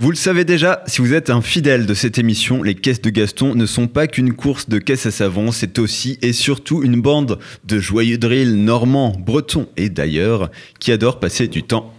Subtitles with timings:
[0.00, 3.10] Vous le savez déjà, si vous êtes un fidèle de cette émission, les caisses de
[3.10, 7.00] Gaston ne sont pas qu'une course de caisses à savon, c'est aussi et surtout une
[7.00, 11.92] bande de joyeux drills normands, bretons et d'ailleurs qui adorent passer du temps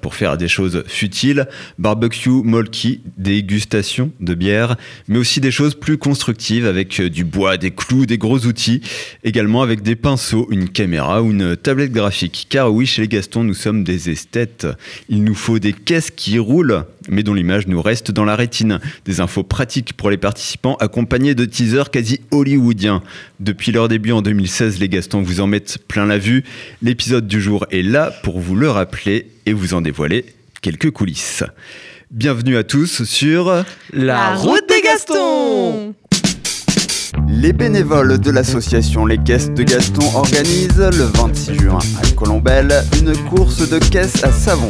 [0.00, 1.46] pour faire des choses futiles,
[1.78, 4.76] barbecue, molki, dégustation de bière,
[5.08, 8.82] mais aussi des choses plus constructives avec du bois, des clous, des gros outils,
[9.24, 12.46] également avec des pinceaux, une caméra ou une tablette graphique.
[12.50, 14.66] Car oui, chez les Gaston, nous sommes des esthètes.
[15.08, 18.80] Il nous faut des caisses qui roulent, mais dont l'image nous reste dans la rétine.
[19.04, 23.02] Des infos pratiques pour les participants accompagnés de teasers quasi hollywoodiens.
[23.40, 26.44] Depuis leur début en 2016, les Gastons vous en mettent plein la vue.
[26.80, 30.24] L'épisode du jour est là pour vous le rappeler et vous en dévoiler
[30.60, 31.44] quelques coulisses.
[32.10, 35.94] Bienvenue à tous sur La route des Gastons
[37.28, 43.16] Les bénévoles de l'association Les Caisses de Gaston organisent le 26 juin à Colombelle une
[43.28, 44.68] course de caisses à savon.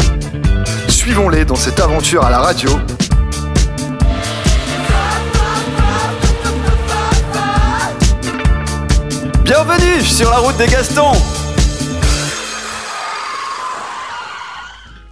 [0.89, 2.71] Suivons-les dans cette aventure à la radio.
[9.45, 11.42] Bienvenue sur la route des Gastons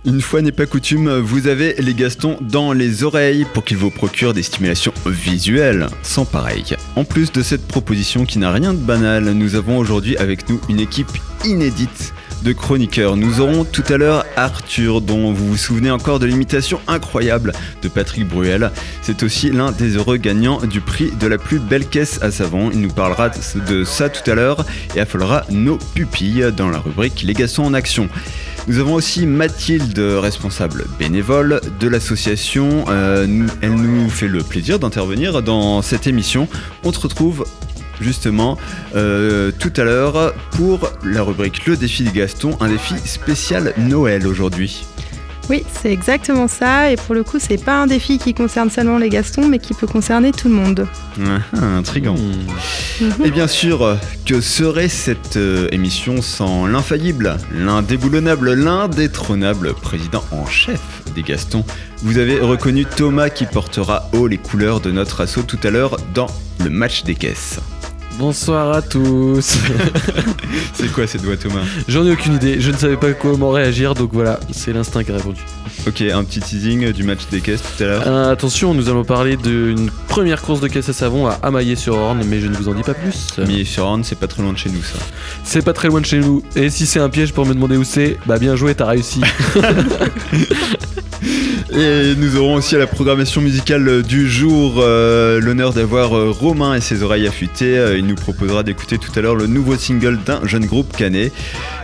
[0.06, 3.90] Une fois n'est pas coutume, vous avez les Gastons dans les oreilles pour qu'ils vous
[3.90, 6.74] procurent des stimulations visuelles sans pareil.
[6.96, 10.58] En plus de cette proposition qui n'a rien de banal, nous avons aujourd'hui avec nous
[10.70, 11.10] une équipe
[11.44, 13.18] inédite de chroniqueurs.
[13.18, 17.88] Nous aurons tout à l'heure Arthur, dont vous vous souvenez encore de l'imitation incroyable de
[17.88, 18.70] Patrick Bruel.
[19.02, 22.70] C'est aussi l'un des heureux gagnants du prix de la plus belle caisse à savon.
[22.72, 24.64] Il nous parlera de ça tout à l'heure
[24.96, 28.08] et affolera nos pupilles dans la rubrique Les Gastons en action.
[28.68, 32.84] Nous avons aussi Mathilde, responsable bénévole de l'association.
[32.88, 36.46] Euh, elle nous fait le plaisir d'intervenir dans cette émission.
[36.84, 37.44] On se retrouve
[38.00, 38.58] justement
[38.94, 44.26] euh, tout à l'heure pour la rubrique Le défi de Gaston, un défi spécial Noël
[44.26, 44.84] aujourd'hui.
[45.48, 46.90] Oui, c'est exactement ça.
[46.92, 49.74] Et pour le coup, c'est pas un défi qui concerne seulement les Gastons, mais qui
[49.74, 50.86] peut concerner tout le monde.
[51.20, 52.16] Ah, intrigant.
[53.00, 53.24] Mhm.
[53.24, 53.96] Et bien sûr,
[54.26, 60.80] que serait cette euh, émission sans l'infaillible, l'indéboulonnable, l'indétrônable président en chef
[61.14, 61.64] des Gastons?
[62.02, 65.96] Vous avez reconnu Thomas qui portera haut les couleurs de notre assaut tout à l'heure
[66.14, 66.28] dans
[66.62, 67.58] le match des caisses.
[68.20, 69.40] Bonsoir à tous.
[70.74, 73.94] C'est quoi cette voix Thomas J'en ai aucune idée, je ne savais pas comment réagir,
[73.94, 75.40] donc voilà, c'est l'instinct qui a répondu.
[75.86, 78.02] Ok, un petit teasing du match des caisses tout à l'heure.
[78.06, 82.40] Euh, attention, nous allons parler d'une première course de caisse à savon à Amaillé-sur-Orne, mais
[82.40, 83.28] je ne vous en dis pas plus.
[83.38, 84.98] Mais sur Orne, c'est pas très loin de chez nous ça.
[85.42, 87.78] C'est pas très loin de chez nous, et si c'est un piège pour me demander
[87.78, 89.22] où c'est, bah bien joué, t'as réussi.
[91.72, 96.74] Et nous aurons aussi à la programmation musicale du jour euh, l'honneur d'avoir euh, Romain
[96.74, 97.78] et ses oreilles affûtées.
[97.78, 101.32] Euh, il nous proposera d'écouter tout à l'heure le nouveau single d'un jeune groupe canet.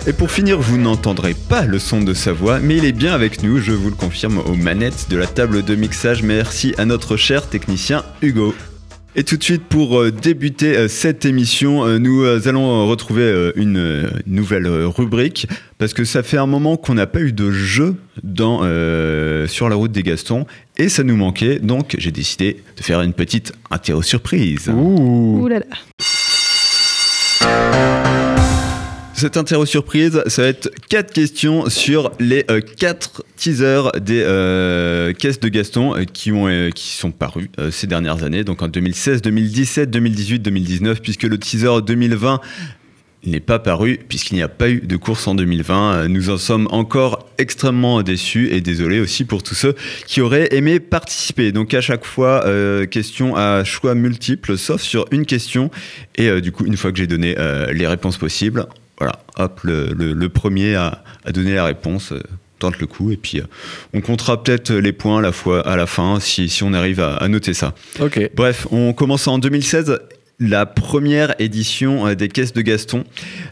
[0.09, 3.15] Et pour finir, vous n'entendrez pas le son de sa voix, mais il est bien
[3.15, 6.23] avec nous, je vous le confirme, aux manettes de la table de mixage.
[6.23, 8.55] Merci à notre cher technicien Hugo.
[9.19, 14.11] Et tout de suite, pour euh, débuter euh, cette émission, euh, nous allons retrouver une
[14.27, 15.47] nouvelle rubrique
[15.79, 19.71] parce que ça fait un moment qu'on n'a pas eu de jeu dans, euh, sur
[19.71, 21.59] la route des Gastons et ça nous manquait.
[21.61, 24.69] Donc, j'ai décidé de faire une petite interro surprise.
[24.69, 25.41] Ouh.
[25.43, 25.67] Ouh là là.
[29.17, 35.15] Cette interro surprise, ça va être quatre questions sur les euh, quatre teasers des euh,
[35.15, 38.69] caisses de Gaston euh, qui, ont, euh, qui sont parus ces dernières années, donc en
[38.69, 42.43] 2016, 2017, 2018, 2019, puisque le teaser 2020
[43.25, 45.95] n'est pas paru puisqu'il n'y a pas eu de course en 2020.
[45.95, 49.75] Euh, Nous en sommes encore extrêmement déçus et désolés aussi pour tous ceux
[50.07, 51.53] qui auraient aimé participer.
[51.53, 52.45] Donc à chaque fois,
[52.91, 55.71] question à choix multiples, sauf sur une question.
[56.17, 57.35] Et du coup, une fois que j'ai donné
[57.73, 58.67] les réponses possibles,
[58.99, 62.13] voilà, hop, le, le- le premier à, à donner la réponse.
[62.13, 62.21] euh,
[62.59, 63.45] tente le coup et puis euh,
[63.93, 67.01] on comptera peut-être les points à la fois à la fin si, si on arrive
[67.01, 67.75] à- à noter ça.
[68.01, 68.31] Ok.
[68.35, 69.99] Bref, on commence en 2016,
[70.41, 73.05] la première édition euh, des caisses de Gaston.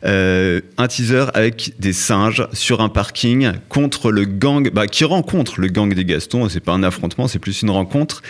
[0.07, 5.61] Euh, un teaser avec des singes sur un parking contre le gang, bah, qui rencontre
[5.61, 6.49] le gang des Gastons.
[6.49, 8.23] C'est pas un affrontement, c'est plus une rencontre.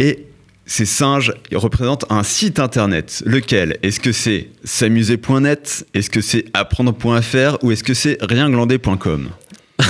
[0.00, 0.25] Et
[0.66, 3.22] ces singes représentent un site internet.
[3.24, 3.78] Lequel?
[3.82, 8.18] Est-ce que c'est s'amuser.net Est-ce que c'est apprendre.fr Ou est-ce que c'est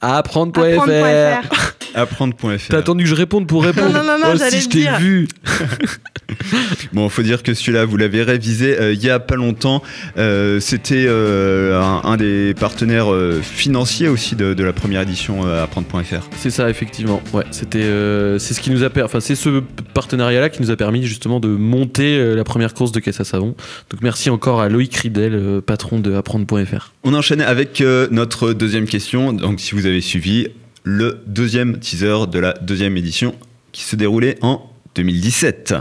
[0.00, 1.71] Apprendre.fr.
[1.94, 2.68] Apprendre.fr.
[2.68, 4.78] T'as attendu que je réponde pour répondre Non, non, non, Oh, j'allais si je t'ai
[4.80, 4.98] dire.
[4.98, 5.28] vu
[6.92, 9.82] Bon, faut dire que celui-là, vous l'avez révisé euh, il y a pas longtemps.
[10.16, 15.46] Euh, C'était euh, un, un des partenaires euh, financiers aussi de, de la première édition
[15.46, 16.28] euh, apprendre.fr.
[16.36, 17.22] C'est ça, effectivement.
[17.32, 19.62] Ouais, c'était, euh, c'est ce qui nous a per- enfin, c'est ce
[19.94, 23.24] partenariat-là qui nous a permis justement de monter euh, la première course de caisse à
[23.24, 23.54] savon.
[23.90, 26.92] Donc merci encore à Loïc Ridel, euh, patron de apprendre.fr.
[27.04, 29.32] On enchaîne avec euh, notre deuxième question.
[29.32, 30.48] Donc, si vous avez suivi,
[30.84, 33.34] le deuxième teaser de la deuxième édition
[33.72, 35.74] qui se déroulait en 2017.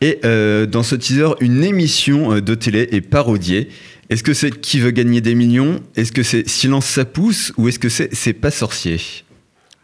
[0.00, 3.68] Et euh, dans ce teaser, une émission euh, de télé est parodiée.
[4.10, 5.80] Est-ce que c'est Qui veut gagner des millions?
[5.96, 7.52] Est-ce que c'est Silence ça pousse?
[7.56, 8.98] Ou est-ce que c'est C'est pas sorcier?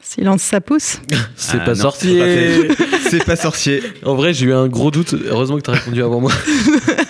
[0.00, 1.00] Silence, ça pousse?
[1.36, 2.68] C'est Ah, pas non, sorcier.
[3.10, 3.82] C'est pas sorcier.
[4.04, 5.14] En vrai, j'ai eu un gros doute.
[5.28, 6.32] Heureusement que tu as répondu avant moi.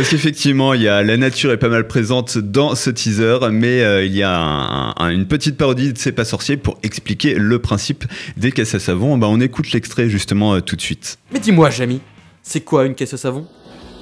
[0.00, 3.82] Parce qu'effectivement, il y a la nature est pas mal présente dans ce teaser, mais
[3.82, 7.34] euh, il y a un- un- une petite parodie de C'est pas sorcier pour expliquer
[7.34, 8.04] le principe
[8.38, 9.18] des caisses à savon.
[9.18, 11.18] Bah, on écoute l'extrait justement euh, tout de suite.
[11.34, 12.00] Mais dis-moi, Jamy,
[12.42, 13.46] c'est quoi une caisse à savon?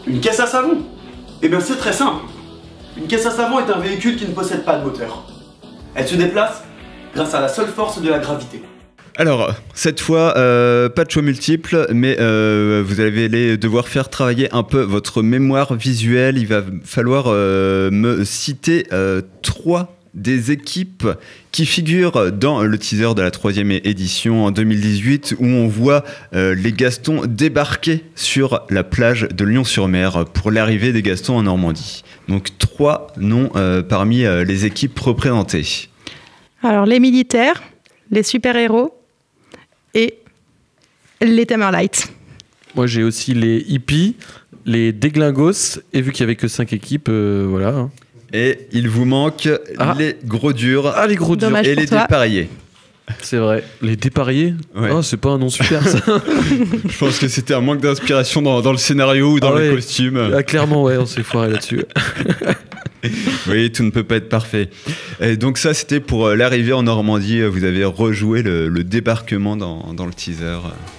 [0.06, 0.84] Une caisse à savon?
[1.42, 2.26] Eh bien, c'est très simple.
[2.96, 5.26] Une caisse à savon est un véhicule qui ne possède pas de moteur.
[5.96, 6.62] Elle se déplace
[7.12, 8.62] grâce à la seule force de la gravité.
[9.20, 14.48] Alors, cette fois, euh, pas de choix multiples, mais euh, vous allez devoir faire travailler
[14.54, 16.38] un peu votre mémoire visuelle.
[16.38, 18.86] Il va falloir euh, me citer
[19.42, 21.06] trois des équipes
[21.50, 26.72] qui figurent dans le teaser de la troisième édition en 2018 où on voit les
[26.72, 32.04] Gastons débarquer sur la plage de Lyon-sur-Mer pour l'arrivée des Gastons en Normandie.
[32.28, 33.50] Donc trois noms
[33.88, 35.88] parmi les équipes représentées.
[36.62, 37.62] Alors, les militaires,
[38.10, 38.97] les super-héros
[39.94, 40.18] et
[41.20, 42.08] les Tamerlights.
[42.74, 44.16] Moi, j'ai aussi les hippies,
[44.66, 47.88] les déglingos, et vu qu'il y avait que 5 équipes, euh, voilà.
[48.32, 49.48] Et il vous manque
[49.78, 49.94] Ah.
[49.98, 51.48] les gros durs Ah, les gros durs.
[51.48, 51.66] Dommage.
[51.66, 52.02] et les toi.
[52.02, 52.48] dépareillés.
[53.22, 53.64] C'est vrai.
[53.80, 54.90] Les dépareillés Ouais.
[54.92, 55.98] Oh, c'est pas un nom super, ça.
[56.88, 59.68] Je pense que c'était un manque d'inspiration dans, dans le scénario ou dans Ah le
[59.70, 59.74] ouais.
[59.76, 60.30] costume.
[60.36, 61.84] ah, clairement, ouais, on s'est foiré là-dessus.
[63.48, 64.70] Oui, tout ne peut pas être parfait.
[65.20, 67.42] Et donc ça, c'était pour euh, l'arrivée en Normandie.
[67.42, 70.58] Vous avez rejoué le, le débarquement dans, dans le teaser euh,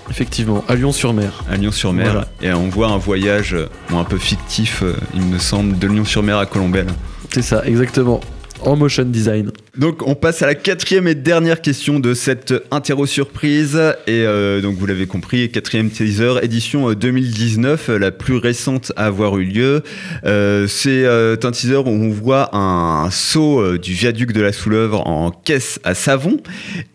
[0.09, 1.43] Effectivement, à Lyon-sur-Mer.
[1.49, 2.05] à Lyon-sur-Mer.
[2.11, 2.27] Voilà.
[2.41, 5.87] Et on voit un voyage euh, bon, un peu fictif, euh, il me semble, de
[5.87, 6.87] Lyon-sur-Mer à Colombelle.
[7.31, 8.21] C'est ça, exactement.
[8.65, 9.51] En motion design.
[9.77, 13.79] Donc on passe à la quatrième et dernière question de cette interro surprise.
[14.07, 18.91] Et euh, donc vous l'avez compris quatrième teaser édition euh, 2019 euh, la plus récente
[18.97, 19.83] à avoir eu lieu.
[20.25, 24.51] Euh, c'est euh, un teaser où on voit un, saut euh, du viaduc de la
[24.51, 26.37] Souleuvre en caisse à savon.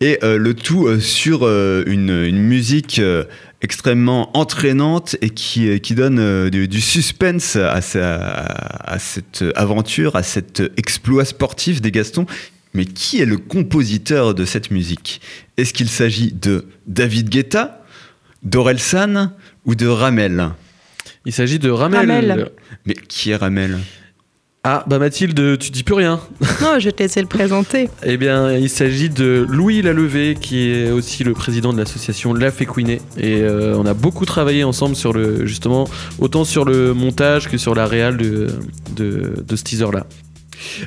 [0.01, 3.23] Et euh, le tout euh, sur euh, une, musique euh,
[3.61, 9.43] extrêmement entraînante et qui, euh, qui donne euh, du, du suspense à, sa- à cette
[9.55, 12.25] aventure, à cet exploit sportif des Gastons.
[12.73, 15.21] Mais qui est le compositeur de cette musique?
[15.55, 17.81] Est-ce qu'il s'agit de David Guetta,
[18.43, 19.31] d'Orelsan
[19.65, 20.49] ou de Ramel?
[21.25, 21.99] Il s'agit de Ramel.
[22.01, 22.51] Ramel.
[22.85, 23.79] Mais qui est Ramel?
[24.67, 26.19] Ah, bah Mathilde, tu dis plus rien.
[26.61, 27.87] Non, je vais te laisser le présenter.
[28.01, 32.49] Eh bien, il s'agit de Louis Lalevé, qui est aussi le président de l'association La
[32.49, 32.99] Fécouinet.
[33.15, 37.59] Et euh, on a beaucoup travaillé ensemble sur le, justement, autant sur le montage que
[37.59, 38.47] sur la réal de,
[38.95, 40.07] de, de ce teaser-là.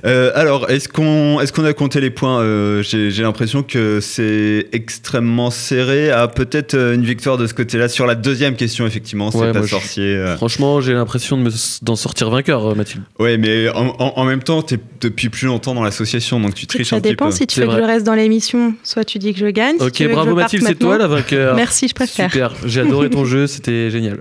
[0.04, 4.66] Euh, alors, est-ce qu'on est qu'on a compté les points Euh, J'ai l'impression que c'est
[4.72, 6.10] extrêmement serré.
[6.10, 7.88] Ah, peut-être euh, une victoire de ce côté-là.
[7.88, 10.04] Sur la deuxième question, effectivement, c'est Ouais, pas moi, je- sorcier.
[10.14, 10.36] euh.
[10.36, 11.50] Franchement, j'ai l'impression de me-
[11.82, 13.02] d'en sortir vainqueur, Mathilde.
[13.18, 16.66] Ouais, mais en, en- en même temps, t'es depuis plus longtemps dans l'association, donc tu
[16.66, 17.32] triches Ça un petit dépend peu.
[17.32, 17.80] si tu veux que vrai.
[17.82, 19.76] je reste dans l'émission, soit tu dis que je gagne.
[19.78, 21.54] si Ok, tu veux que bravo Mathilde, c'est toi la vainqueur.
[21.56, 22.30] Merci, je préfère.
[22.30, 24.20] Super, j'ai adoré ton jeu, c'était génial.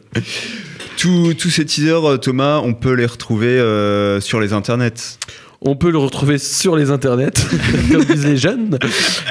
[0.97, 5.19] Tous ces teasers, euh, Thomas, on peut les retrouver euh, sur les internets.
[5.61, 7.31] On peut le retrouver sur les internets,
[7.91, 8.77] comme disent les jeunes.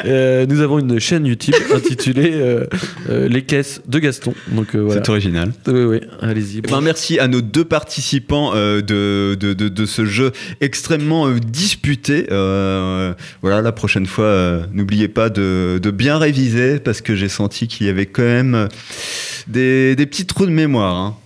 [0.04, 2.66] Euh, nous avons une chaîne YouTube intitulée euh,
[3.11, 4.35] euh, Les caisses de Gaston.
[4.49, 5.02] Donc voilà.
[5.04, 5.52] C'est original.
[5.68, 6.58] Oui, oui, allez-y.
[6.58, 12.26] Eh ben, merci à nos deux participants de, de, de, de ce jeu extrêmement disputé.
[12.28, 17.90] Voilà, la prochaine fois, n'oubliez pas de, bien réviser parce que j'ai senti qu'il y
[17.90, 18.68] avait quand même
[19.46, 20.94] des, des petits trous de mémoire.
[20.96, 21.16] hein.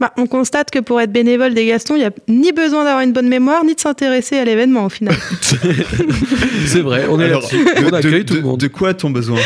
[0.00, 3.02] Bah, on constate que pour être bénévole des Gastons, il n'y a ni besoin d'avoir
[3.02, 5.14] une bonne mémoire, ni de s'intéresser à l'événement au final.
[6.66, 7.58] C'est vrai, on est Alors, là-dessus.
[7.64, 8.60] de- On accueille de- tout le de- monde.
[8.60, 9.38] De quoi a-t-on besoin?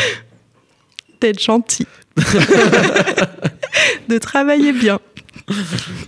[1.19, 1.85] D'être gentil.
[4.09, 4.99] de travailler bien.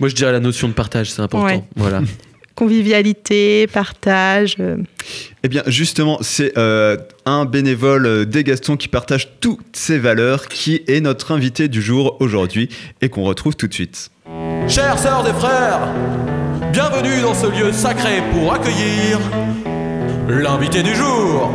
[0.00, 1.46] Moi, je dirais la notion de partage, c'est important.
[1.46, 1.62] Ouais.
[1.76, 2.02] Voilà.
[2.54, 4.56] Convivialité, partage.
[4.58, 4.78] euh,
[5.44, 10.48] Eh bien, justement, c'est euh, un bénévole euh, des Gastons qui partage toutes ces valeurs
[10.48, 12.68] qui est notre invité du jour aujourd'hui
[13.00, 14.10] et qu'on retrouve tout de suite.
[14.68, 15.80] Chères sœurs et frères,
[16.70, 19.18] bienvenue dans ce lieu sacré pour accueillir
[20.28, 21.50] l'invité du jour.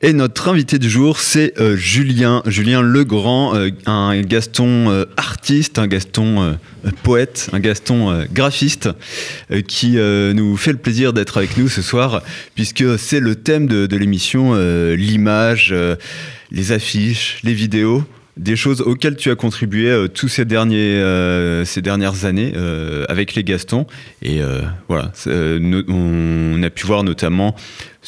[0.00, 5.80] Et notre invité du jour, c'est euh, Julien, Julien Legrand, euh, un Gaston euh, artiste,
[5.80, 8.90] un Gaston euh, poète, un Gaston graphiste,
[9.66, 12.22] qui nous fait le plaisir d'être avec nous ce soir,
[12.54, 14.54] puisque c'est le thème de, l'émission,
[14.94, 15.74] l'image,
[16.52, 18.04] les affiches, les vidéos.
[18.36, 21.02] des choses auxquelles tu as contribué tous ces, derniers,
[21.64, 22.52] ces dernières années
[23.08, 23.86] avec les Gastons.
[24.22, 24.40] Et
[24.88, 27.56] voilà, on a pu voir notamment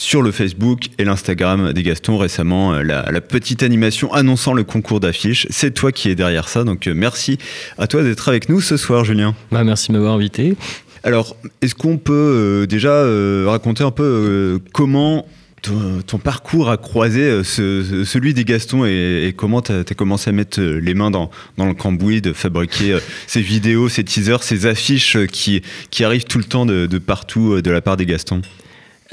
[0.01, 4.65] sur le Facebook et l'Instagram des Gastons récemment euh, la, la petite animation annonçant le
[4.65, 5.47] concours d'affiches.
[5.51, 7.37] C'est toi qui es derrière ça, donc euh, merci
[7.77, 9.35] à toi d'être avec nous ce soir, Julien.
[9.53, 10.57] Bah, merci de m'avoir invité.
[11.05, 15.27] Alors, est-ce qu'on peut euh, déjà euh, raconter un peu euh, comment
[15.61, 19.85] ton, ton parcours a croisé ce- ce- celui des Gastons et, et comment tu as,
[19.95, 24.43] commencé à mettre les mains dans, dans le cambouis, de fabriquer ces vidéos, ces teasers,
[24.43, 28.07] ces affiches qui, qui arrivent tout le temps de, de partout de la part des
[28.07, 28.41] Gastons?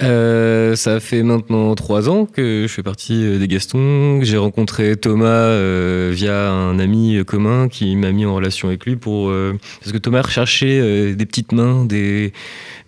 [0.04, 4.22] Euh, ça fait maintenant trois ans que je fais partie euh, des Gastons.
[4.22, 8.96] J'ai rencontré Thomas euh, via un ami commun qui m'a mis en relation avec lui
[8.96, 12.32] pour euh, parce que Thomas recherchait euh, des petites mains, des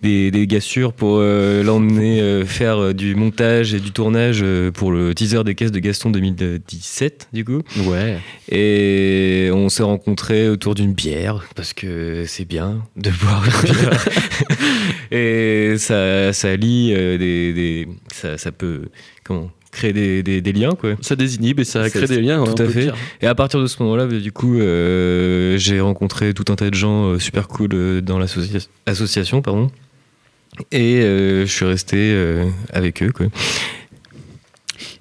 [0.02, 4.44] des, des gars sûrs pour euh, l'emmener euh, faire euh, du montage et du tournage
[4.74, 7.62] pour le teaser des caisses de Gaston 2017 du coup.
[7.86, 8.18] Ouais.
[8.50, 14.04] Et on s'est rencontrés autour d'une bière, parce que c'est bien de boire une bière.
[15.10, 17.52] et ça, ça lie des.
[17.52, 18.82] des- ça, ça peut.
[19.24, 20.94] Comment créer des, des- des liens, quoi.
[21.00, 22.42] Ça désinhibe et ça crée des liens.
[22.42, 22.80] tout à fait.
[22.82, 22.96] dire.
[23.22, 26.68] Et à partir de ce moment-là, bah, du coup, euh, j'ai rencontré tout un tas
[26.70, 29.70] de gens euh, super cool euh, dans l'association, pardon.
[30.72, 33.12] Et euh, je suis resté euh, avec eux.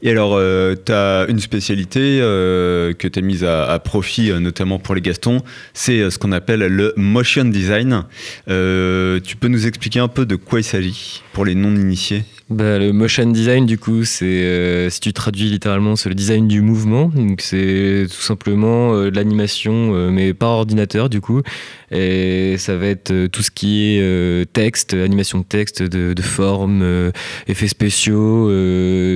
[0.01, 0.39] Et alors,
[0.85, 5.01] tu as une spécialité euh, que tu as mise à, profit, euh, notamment pour les
[5.01, 5.41] Gastons,
[5.73, 8.05] c'est euh, ce qu'on appelle le motion design.
[8.49, 12.23] Euh, tu peux nous expliquer un peu de quoi il s'agit pour les non-initiés?
[12.49, 16.47] Bah, le motion design, du coup, c'est euh, si tu traduis littéralement, c'est le design
[16.47, 17.05] du mouvement.
[17.13, 21.43] Donc c'est tout simplement euh, de l'animation, euh, mais par ordinateur, du coup.
[21.91, 26.13] Et ça va être euh, tout ce qui est euh, texte, animation de texte, de,
[26.13, 27.11] de forme, euh,
[27.47, 28.47] effets spéciaux.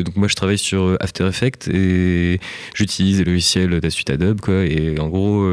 [0.04, 2.40] donc moi, je travaille sur After Effects et
[2.76, 4.64] j'utilise le logiciel de la suite Adobe, quoi.
[4.64, 5.44] Et en gros.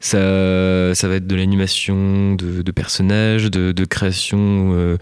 [0.00, 4.98] ça, ça va être de l'animation de, de personnages, de, de création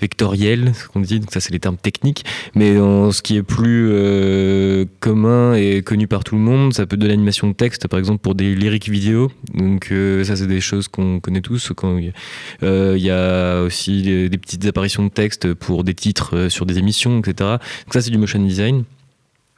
[0.00, 2.24] vectorielle, ce qu'on dit, donc ça c'est les termes techniques,
[2.54, 6.86] mais dans ce qui est plus euh, commun et connu par tout le monde, ça
[6.86, 10.36] peut être de l'animation de texte, par exemple pour des lyriques vidéo, donc euh, ça
[10.36, 11.72] c'est des choses qu'on connaît tous,
[12.62, 16.66] euh, il y a aussi des, des petites apparitions de texte pour des titres sur
[16.66, 17.50] des émissions, etc.
[17.84, 18.84] Donc ça c'est du motion design.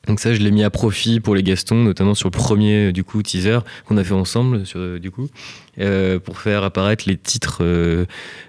[0.06, 3.04] Donc ça, je l'ai mis à profit pour les Gastons, notamment sur le premier du
[3.04, 5.28] coup teaser qu'on a fait ensemble, euh, du coup,
[5.78, 8.06] euh, pour faire apparaître les titres euh,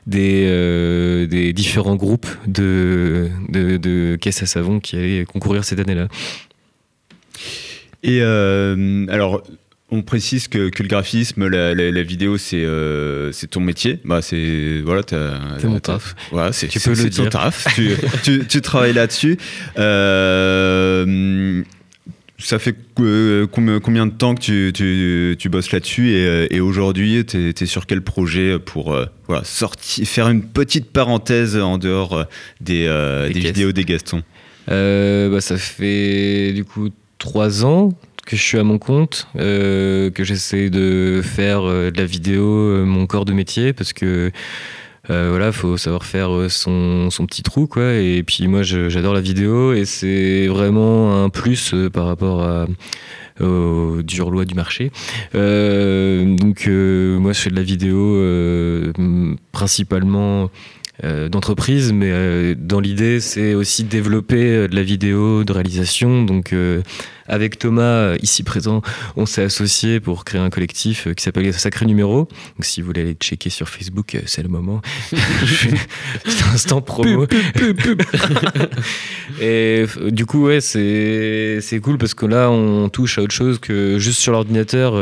[0.08, 6.08] des, euh, différents groupes de, de, caisses à savon qui allaient concourir cette année-là.
[8.04, 9.44] Et euh, alors,
[9.94, 14.00] on précise que, que le graphisme, la, la- la vidéo, c'est euh, c'est ton métier.
[14.06, 15.02] Bah, c'est voilà,
[15.60, 16.16] C'est mon taf.
[16.32, 17.30] Voilà, Tu peux le ton dire.
[17.30, 17.68] taf.
[17.76, 17.92] tu,
[18.24, 19.38] tu- tu travailles là-dessus.
[20.32, 21.64] Euh,
[22.38, 27.24] ça fait euh, combien, de temps que tu, tu- tu bosses là-dessus et, et aujourd'hui,
[27.26, 32.26] tu es, sur quel projet pour euh, voilà, sortir, faire une petite parenthèse en dehors
[32.60, 34.24] des, euh, vidéos des Gastons?
[34.68, 37.90] Bah, ça fait du coup trois ans
[38.32, 42.46] que je suis à mon compte, euh, que j'essaie de faire euh, de la vidéo
[42.46, 44.32] euh, mon corps de métier parce que
[45.10, 47.96] voilà, faut savoir faire son, son petit trou quoi.
[47.96, 52.66] Et puis moi, j'adore la vidéo et c'est vraiment un plus par rapport à
[53.42, 54.90] aux dures lois du marché.
[55.34, 58.24] Donc moi, je fais de la vidéo
[59.52, 60.50] principalement
[61.04, 66.24] euh, d'entreprise, mais euh, dans l'idée, c'est aussi développer euh, de la vidéo, de réalisation.
[66.24, 66.54] Donc,
[67.28, 68.82] avec Thomas, ici présent,
[69.16, 72.28] on s'est associé pour créer un collectif qui s'appelle Sacré Numéro.
[72.58, 74.82] Donc, si vous voulez aller checker sur Facebook, c'est le moment.
[75.16, 75.70] Fais
[76.24, 77.26] Petit instant promo.
[79.42, 83.60] Et du coup, ouais, c'est c'est cool parce que là, on touche à autre chose
[83.60, 84.94] que juste sur l'ordinateur.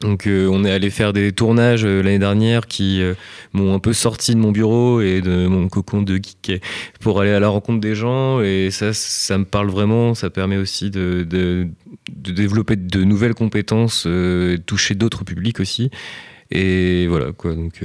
[0.00, 3.14] Donc euh, on est allé faire des tournages euh, l'année dernière qui euh,
[3.52, 6.62] m'ont un peu sorti de mon bureau et de mon cocon de geek
[7.00, 8.40] pour aller à la rencontre des gens.
[8.40, 10.14] Et ça ça me parle vraiment.
[10.14, 11.68] Ça permet aussi de,
[12.08, 14.08] développer de nouvelles compétences
[14.66, 15.90] toucher d'autres publics aussi.
[16.50, 17.54] Et voilà quoi.
[17.54, 17.84] Donc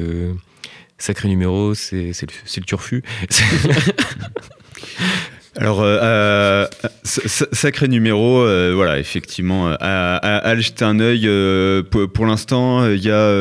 [0.98, 3.04] sacré numéro c'est le, le turfu
[5.58, 6.68] Alors, euh, euh,
[7.04, 11.22] sa- sa- sacré numéro, euh, voilà, effectivement, à, à- à aller jeter un œil.
[11.28, 13.32] euh, pour pour l'instant, il y a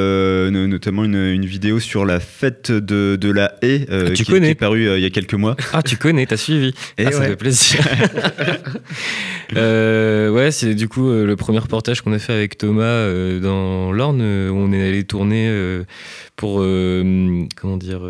[0.50, 4.33] no- notamment une, une vidéo sur la fête de, de la haie Ah, tu qui,
[4.33, 5.56] est parue il y a quelques mois.
[5.73, 6.73] Ah, tu connais, t'as suivi.
[6.99, 7.28] Et ah, ça ouais.
[7.28, 7.80] fait plaisir.
[9.54, 13.09] Ouais, c'est du coup le premier reportage qu'on a fait avec Thomas
[13.40, 15.49] dans l'Orne, où on est allé tourner
[16.37, 16.59] pour,
[17.56, 18.00] comment dire,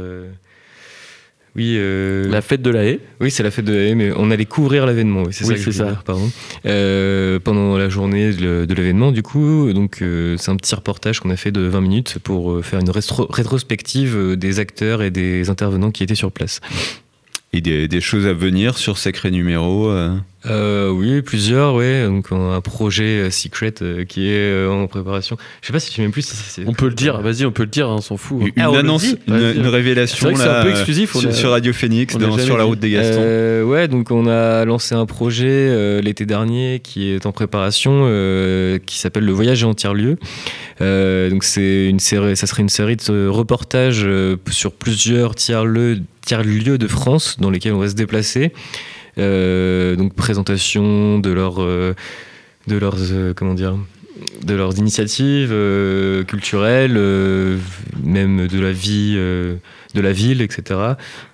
[1.56, 2.98] Oui, euh, La fête de la haie.
[3.20, 5.22] oui, c'est la fête de la haie, mais on allait couvrir l'événement.
[5.22, 5.54] Oui, c'est Oui, ça.
[5.54, 5.94] que je c'est voulais ça.
[5.94, 6.28] dire, pardon.
[6.66, 11.20] Euh, pendant la journée de, de l'événement, du coup, donc euh, c'est un petit reportage
[11.20, 15.10] qu'on a fait de 20 minutes pour euh, faire une rétro- rétrospective des acteurs et
[15.12, 16.60] des intervenants qui étaient sur place.
[17.56, 19.88] Et des, des choses à venir sur Sacré Numéro.
[19.88, 20.10] euh,
[20.46, 22.04] Euh, oui, plusieurs, ouais.
[22.04, 25.36] Donc un projet euh, secret euh, qui est euh, en préparation.
[25.62, 26.64] Je sais pas si tu sais même plus si c'est.
[26.66, 28.42] On peut le dire, vas-y, on peut le dire, hein, on s'en fout.
[28.56, 31.30] Une Ah, annonce, une, révélation C'est vrai que c'est là, un peu exclusif, on sur,
[31.30, 32.68] a- sur Radio Phoenix, dans- sur la dit.
[32.70, 33.20] route des Gastons.
[33.22, 38.02] Euh, ouais, donc on a lancé un projet euh, l'été dernier qui est en préparation,
[38.08, 40.18] euh, qui s'appelle Le Voyage en tiers-lieu.
[40.80, 46.00] Euh, donc c'est une série, ça serait une série de reportages euh, sur plusieurs tiers-lieux
[46.26, 48.52] tiers-lieux de France dans lesquels on va se déplacer.
[49.18, 51.94] Euh, donc présentation de leur, de
[52.76, 52.96] leurs,
[53.36, 53.76] comment dire,
[54.42, 55.54] de leurs initiatives
[56.26, 56.98] culturelles,
[58.02, 59.18] même de la vie
[59.94, 60.80] de la ville, etc.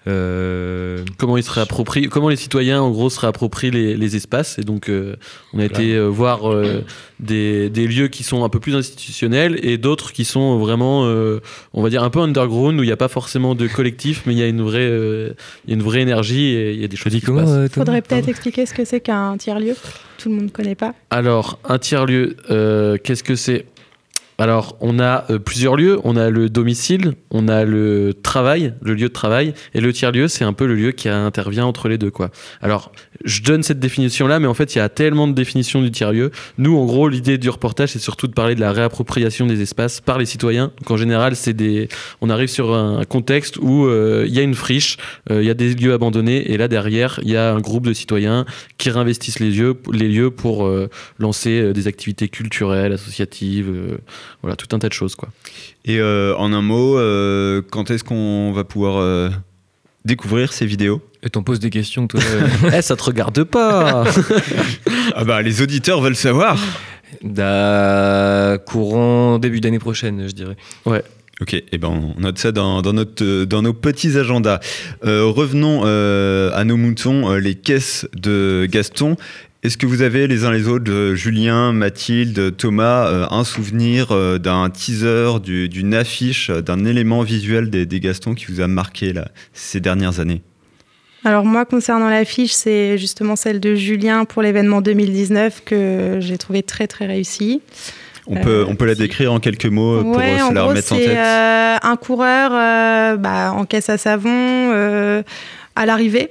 [0.07, 4.59] Euh, Comment ils se réapproprient, comment les citoyens en gros se réapproprient les, les espaces.
[4.59, 5.17] Et donc, euh,
[5.52, 6.85] on a été euh, voir euh,
[7.21, 11.40] des, des lieux qui sont un peu plus institutionnels et d'autres qui sont vraiment, euh,
[11.75, 14.33] on va dire, un peu underground où il n'y a pas forcément de collectif, mais
[14.35, 15.33] il y a une vraie, euh,
[15.67, 17.40] il y a une vraie énergie et il y a des choses qui se comment
[17.40, 17.50] passent.
[17.50, 19.75] euh, Thomas Faudrait peut-être expliquer ce que c'est qu'un tiers-lieu.
[20.19, 20.95] Tout le monde ne connaît pas.
[21.09, 23.64] Alors, un tiers-lieu, euh, qu'est-ce que c'est
[24.40, 26.00] Alors, on a euh, plusieurs lieux.
[26.02, 30.28] On a le domicile, on a le travail, le lieu de travail, et le tiers-lieu,
[30.28, 32.30] c'est un peu le lieu qui intervient entre les deux, quoi.
[32.62, 32.90] Alors,
[33.23, 36.30] je donne cette définition-là, mais en fait, il y a tellement de définitions du tiers-lieu.
[36.56, 40.00] Nous, en gros, l'idée du reportage, c'est surtout de parler de la réappropriation des espaces
[40.00, 40.73] par les citoyens.
[40.88, 41.90] En général, c'est des,
[42.23, 44.97] on arrive sur un contexte où euh, il y a une friche,
[45.30, 47.87] euh, il y a des lieux abandonnés, et là derrière, il y a un groupe
[47.87, 48.47] de citoyens
[48.78, 50.70] qui réinvestissent les lieux, pour
[51.18, 53.99] lancer des activités culturelles, associatives,
[54.43, 55.29] voilà, tout un tas de choses, quoi.
[55.85, 59.31] Et euh, en un mot, euh, quand est-ce qu'on va pouvoir euh,
[60.05, 61.03] découvrir ces vidéos?
[61.23, 62.21] Et t'en poses des questions, toi
[62.65, 64.05] euh, Eh, ça te regarde pas
[65.15, 66.59] Ah bah les auditeurs veulent savoir.
[67.23, 70.57] d'un courant début d'année prochaine, je dirais.
[71.41, 74.61] Ok, et ben on note ça dans, dans notre, dans nos petits agendas.
[75.05, 79.16] Euh, revenons euh, à nos moutons, euh, les caisses de Gaston.
[79.62, 84.07] Est-ce que vous avez les uns les autres, euh, Julien, Mathilde, Thomas, euh, un souvenir
[84.11, 88.66] euh, d'un teaser, du- d'une affiche, d'un élément visuel des, des Gastons qui vous a
[88.68, 90.40] marqué là, ces dernières années?
[91.27, 96.62] Alors moi, concernant l'affiche, c'est justement celle de Julien pour l'événement 2019 que j'ai trouvé
[96.62, 97.61] très très réussie.
[98.27, 100.70] on peut, on peut la décrire en quelques mots pour ouais, en se la gros,
[100.70, 101.09] remettre en tête?
[101.18, 105.20] euh, un coureur euh, bah, en caisse à savon
[105.77, 106.31] à l'arrivée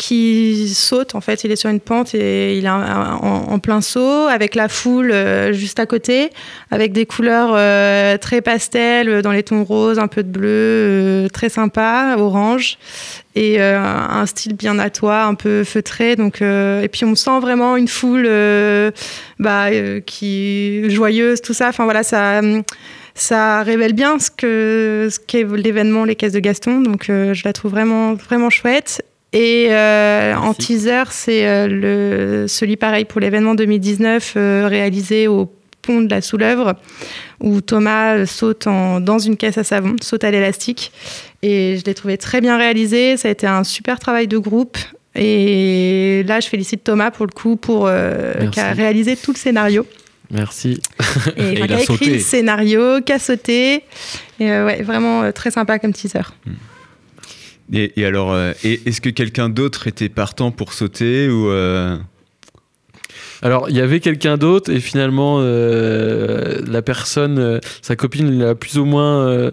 [0.00, 1.14] qui saute.
[1.14, 4.68] En fait, il est sur une pente et il est en, plein saut avec la
[4.68, 6.30] foule euh, juste à côté,
[6.70, 11.28] avec des couleurs euh, très pastel euh, dans les tons roses, un peu de bleu,
[11.34, 12.78] très sympa, orange
[13.34, 16.16] et un style bien à toi, un peu feutré.
[16.16, 18.28] Donc, et puis on sent vraiment une foule
[19.38, 19.66] bah,
[20.04, 21.68] qui joyeuse, tout ça.
[21.68, 23.62] Enfin voilà, ça.
[23.62, 24.30] révèle bien ce
[25.10, 29.04] ce qu'est l'événement Les Caisses de Gaston, donc je la trouve vraiment vraiment chouette.
[29.32, 35.52] Et euh, en teaser, c'est euh, le celui pareil pour l'événement 2019 euh, réalisé au
[35.82, 36.74] pont de la Soulèvre,
[37.40, 40.90] où Thomas saute en- dans une caisse à savon, saute à l'élastique.
[41.42, 43.16] Et je l'ai trouvé très bien réalisé.
[43.16, 44.76] Ça a été un super travail de groupe.
[45.14, 47.88] Et là, je félicite Thomas pour le coup, pour
[48.52, 49.86] qui a réalisé tout le scénario.
[50.32, 50.80] Merci.
[51.36, 52.10] Et, il enfin, qui a a écrit sauté.
[52.12, 53.74] le scénario, qui a sauté.
[54.38, 56.20] Et ouais, vraiment très sympa comme teaser.
[57.72, 61.96] Et, et alors, euh, est-ce que quelqu'un d'autre était partant pour sauter ou euh,
[63.42, 68.54] Alors, il y avait quelqu'un d'autre et finalement, euh, la personne, euh, sa copine l'a
[68.54, 69.50] plus ou moins euh,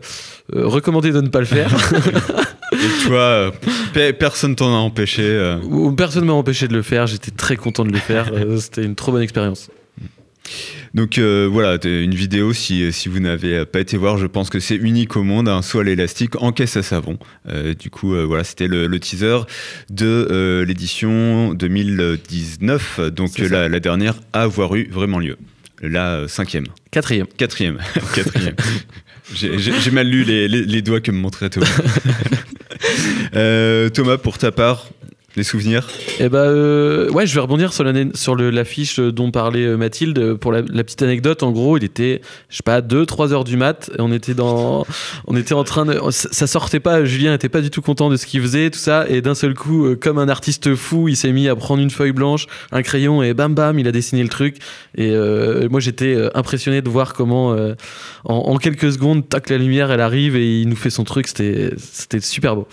[0.52, 1.72] recommandé de ne pas le faire.
[2.74, 3.52] et toi,
[3.94, 5.58] pe- personne t'en a empêché.
[5.64, 7.06] Ou Personne m'a empêché de le faire.
[7.08, 8.32] J'étais très content de le faire.
[8.60, 9.70] C'était une trop bonne expérience.
[10.94, 14.60] Donc euh, voilà, une vidéo, si, si vous n'avez pas été voir, je pense que
[14.60, 17.18] c'est unique au monde, un saut à l'élastique en caisse à savon.
[17.50, 19.40] Euh, du coup, euh, voilà, c'était le, le teaser
[19.90, 25.38] de euh, l'édition 2019, donc euh, la, la dernière à avoir eu vraiment lieu.
[25.82, 27.28] La euh, cinquième, Quatrième.
[27.38, 27.78] quatrième,
[28.16, 28.56] quatrième.
[29.34, 31.68] J'ai- mal lu les, les- les doigts que me montrait Thomas.
[33.36, 34.90] Euh, Thomas, pour ta part,
[35.38, 35.88] des souvenirs
[36.20, 40.34] Eh bah, euh, ouais, je vais rebondir sur l'année- sur l'affiche dont parlait euh, Mathilde.
[40.34, 43.56] Pour la, la petite anecdote, en gros, il était, je sais pas, 2-3 heures du
[43.56, 43.90] mat.
[43.98, 44.86] Et on était dans,
[45.28, 47.06] on était en train de, ça sortait pas.
[47.06, 49.06] Julien était pas du tout content de ce qu'il faisait, tout ça.
[49.08, 51.92] Et d'un seul coup, euh, comme un artiste fou, il s'est mis à prendre une
[51.92, 54.58] feuille blanche, un crayon et bam bam, il a dessiné le truc.
[54.96, 57.76] Et euh, moi, j'étais euh, impressionné de voir comment, euh,
[58.26, 61.28] en, en quelques secondes, tac, la lumière, elle arrive et il nous fait son truc.
[61.28, 62.68] C'était, c'était super beau.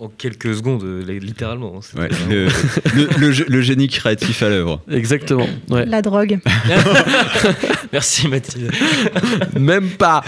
[0.00, 1.79] En, en quelques secondes, euh, littéralement.
[1.82, 2.46] C'était Ouais, vraiment- le,
[2.94, 4.82] le- le gé- le génie créatif à l'œuvre.
[4.90, 5.46] Exactement.
[5.70, 5.84] Ouais.
[5.86, 6.38] La drogue.
[7.92, 8.70] Merci Mathilde.
[9.58, 10.22] Même pas.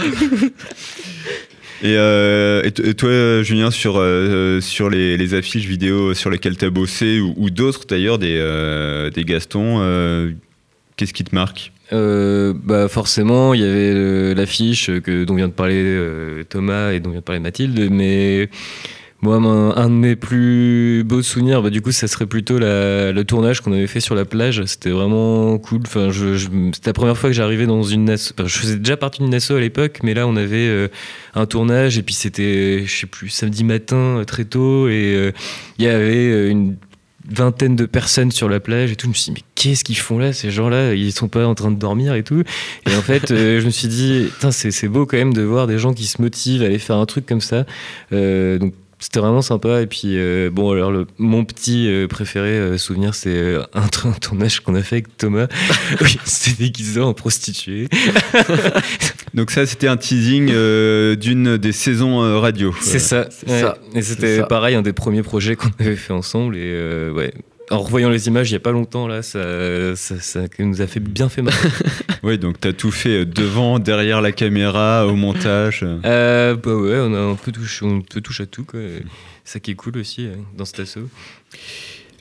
[1.84, 6.64] Et, euh, et toi, Julien, sur, euh, sur les, les affiches vidéo sur lesquelles tu
[6.64, 10.30] as bossé, ou, ou d'autres d'ailleurs, des, euh, des Gastons, euh,
[10.96, 11.72] qu'est-ce qui te marque?
[11.92, 16.92] Euh, bah forcément, il y avait euh, l'affiche que dont vient de parler euh, Thomas
[16.92, 18.48] et dont vient de parler Mathilde, mais
[19.22, 23.60] moi, un de mes plus beaux souvenirs, bah, du coup, ça serait plutôt le tournage
[23.60, 24.64] qu'on avait fait sur la plage.
[24.64, 25.82] C'était vraiment cool.
[25.86, 28.32] Enfin, c'était la première fois que j'arrivais dans une asso.
[28.36, 30.88] je faisais déjà partie d'une asso à l'époque, mais là, on avait euh,
[31.34, 35.30] un tournage et puis c'était, je sais plus, samedi matin euh, très tôt et euh,
[35.78, 36.76] il y avait une
[37.30, 39.06] vingtaine de personnes sur la plage et tout.
[39.06, 40.94] Je me suis dit, mais qu'est-ce qu'ils font là, ces gens-là?
[40.94, 42.42] Ils sont pas en train de dormir et tout.
[42.90, 45.94] Et en fait, je me suis dit, c'est beau quand même de voir des gens
[45.94, 47.64] qui se motivent à aller faire un truc comme ça.
[49.02, 49.82] C'était vraiment sympa.
[49.82, 53.82] Et puis, euh, bon, alors, le, mon petit euh, préféré euh, souvenir, c'est euh, un,
[54.08, 55.48] un tournage qu'on a fait avec Thomas.
[56.00, 57.88] oui, c'était déguisé en prostituée.
[59.34, 60.46] Donc ça, c'était un teasing
[61.16, 62.72] d'une des saisons radio.
[62.80, 63.28] C'est ça.
[63.48, 63.60] ouais.
[63.60, 66.56] ça, Et c'était pareil, un des premiers projets qu'on avait fait ensemble.
[66.56, 67.34] Et ouais.
[67.72, 70.86] En revoyant les images il y a pas longtemps, là, ça, ça, ça nous a
[70.86, 71.68] fait bien fait marrer.
[72.22, 75.84] Oui, donc tu as tout fait euh, devant, derrière la caméra, au montage.
[76.04, 76.54] euh.
[76.54, 78.78] Bah ouais, on a un peu touché, on peut touche à tout quoi.
[78.78, 79.02] Et
[79.44, 81.08] Ça qui est cool aussi euh, dans cet assaut.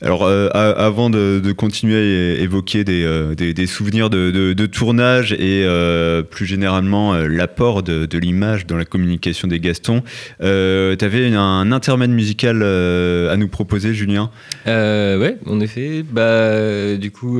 [0.03, 6.23] Alors, euh, avant de, continuer à évoquer des, euh, des- souvenirs de, tournage et euh,
[6.23, 10.01] plus généralement l'apport de, l'image dans la communication des Gastons,
[10.39, 14.31] tu avais un intermède musical à nous proposer, Julien?
[14.65, 16.03] Ouais, en effet.
[16.09, 17.39] Bah, du coup,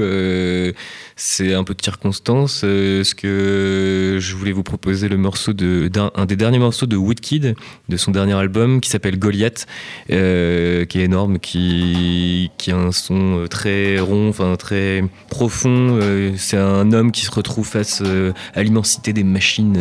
[1.16, 2.60] c'est un peu de circonstance.
[2.62, 6.96] ce que je voulais vous proposer le morceau de d'un un des derniers morceaux de
[6.96, 7.56] Woodkid
[7.90, 9.66] de son dernier album qui s'appelle Goliath,
[10.08, 15.98] qui est énorme, qui qui a un son euh, très rond, enfin très profond.
[16.00, 19.80] euh, c'est un homme qui se retrouve face euh, à l'immensité des machines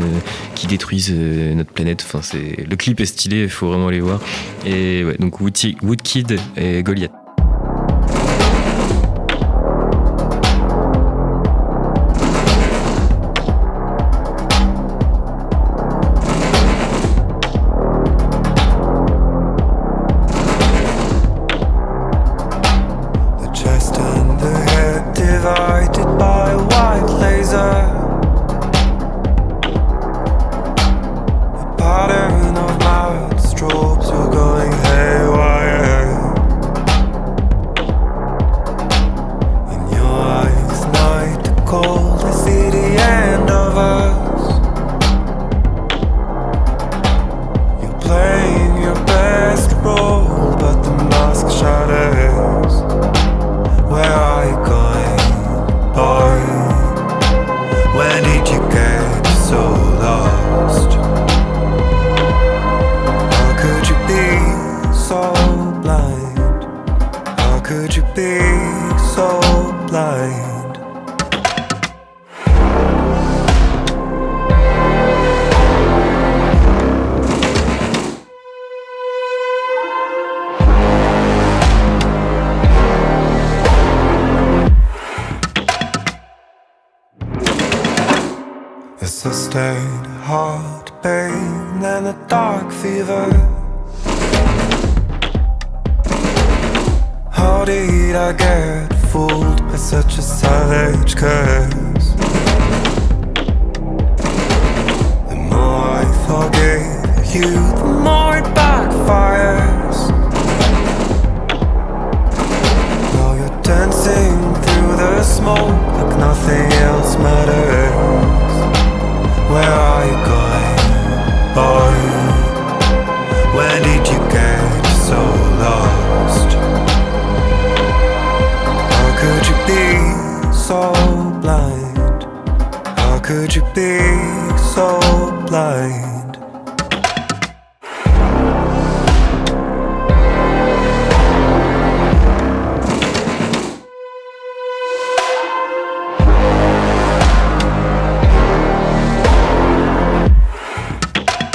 [0.54, 2.04] qui détruisent notre planète.
[2.06, 4.20] Enfin, c'est le clip est stylé, il faut vraiment aller voir.
[4.64, 7.12] Et ouais, donc Woodki- Woodkid et Goliath.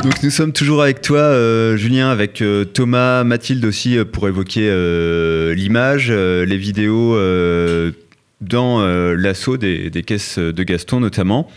[0.06, 4.28] Donc nous sommes toujours avec toi, euh, Julien, avec euh, Thomas, Mathilde aussi euh, pour
[4.28, 4.70] évoquer
[5.56, 7.18] l'image, les vidéos
[8.40, 11.50] dans l'assaut des, caisses de Gaston notamment.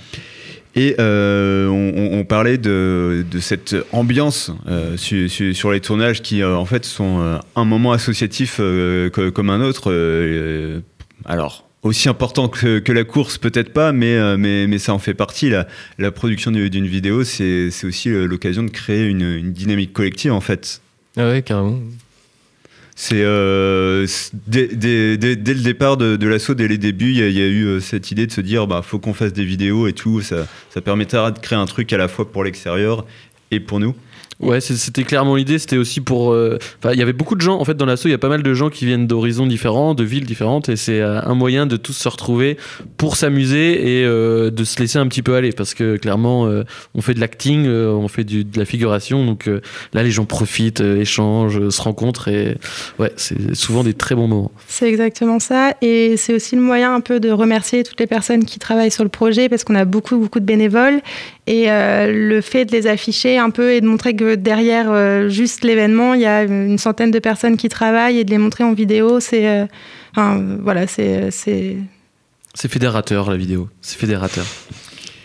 [0.74, 4.50] Et on, parlait de, cette ambiance
[4.96, 8.62] su- su- sur les tournages qui en fait sont un moment associatif
[9.12, 9.92] comme un autre.
[11.26, 14.98] alors aussi important que, que la course, peut-être pas, mais, euh, mais, mais ça en
[14.98, 15.48] fait partie.
[15.50, 15.66] La,
[15.98, 20.32] la production du- d'une vidéo, c'est aussi euh, l'occasion de créer une, une dynamique collective,
[20.32, 20.80] en fait.
[21.16, 21.78] Ah ouais, carrément.
[23.00, 24.06] C'est euh,
[24.48, 27.28] dès, dès- dès- dès le départ de, de l'assaut, dès les débuts, il y, a-
[27.28, 29.86] il y a eu cette idée de se dire, bah, faut qu'on fasse des vidéos
[29.86, 30.20] et tout.
[30.20, 33.06] Ça, ça permettra de créer un truc à la fois pour l'extérieur
[33.52, 33.94] et pour nous.
[34.40, 35.58] Ouais, c'était clairement l'idée.
[35.58, 36.32] C'était aussi pour.
[36.32, 36.58] euh,
[36.92, 37.58] il y avait beaucoup de gens.
[37.58, 39.94] En fait, dans l'assaut, il y a pas mal de gens qui viennent d'horizons différents,
[39.94, 42.56] de villes différentes, et c'est euh, un moyen de tous se retrouver
[42.96, 46.48] pour s'amuser et euh, de se laisser un petit peu aller, parce que clairement,
[46.94, 49.50] on fait de l'acting, on fait de la figuration, donc
[49.92, 52.56] là, les gens profitent, échangent, se rencontrent, et
[52.98, 54.52] ouais, c'est souvent des très bons moments.
[54.68, 55.74] C'est exactement ça.
[55.82, 59.04] Et c'est aussi le moyen un peu de remercier toutes les personnes qui travaillent sur
[59.04, 61.00] le projet parce qu'on a beaucoup, beaucoup de bénévoles.
[61.46, 65.64] Et le fait de les afficher un peu et de montrer que derrière euh, juste
[65.64, 68.72] l'événement, il y a une centaine de personnes qui travaillent et de les montrer en
[68.74, 69.48] vidéo, c'est.
[69.48, 69.66] euh,
[70.12, 71.30] enfin, voilà, c'est.
[71.30, 71.76] c'est-
[72.54, 74.44] C'est fédérateur la vidéo, c'est fédérateur.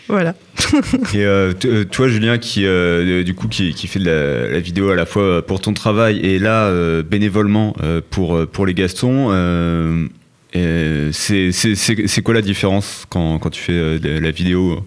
[0.06, 0.34] Voilà.
[1.14, 4.48] Et euh, t- euh, toi, Julien, qui euh, du coup qui, qui fait de la,
[4.52, 8.46] la vidéo à la fois pour ton travail et là euh, bénévolement euh, pour euh,
[8.46, 10.06] pour les Gastons, euh,
[10.52, 14.30] et c'est c'est- c'est c'est quoi la différence quand, quand tu fais euh, de la
[14.30, 14.84] vidéo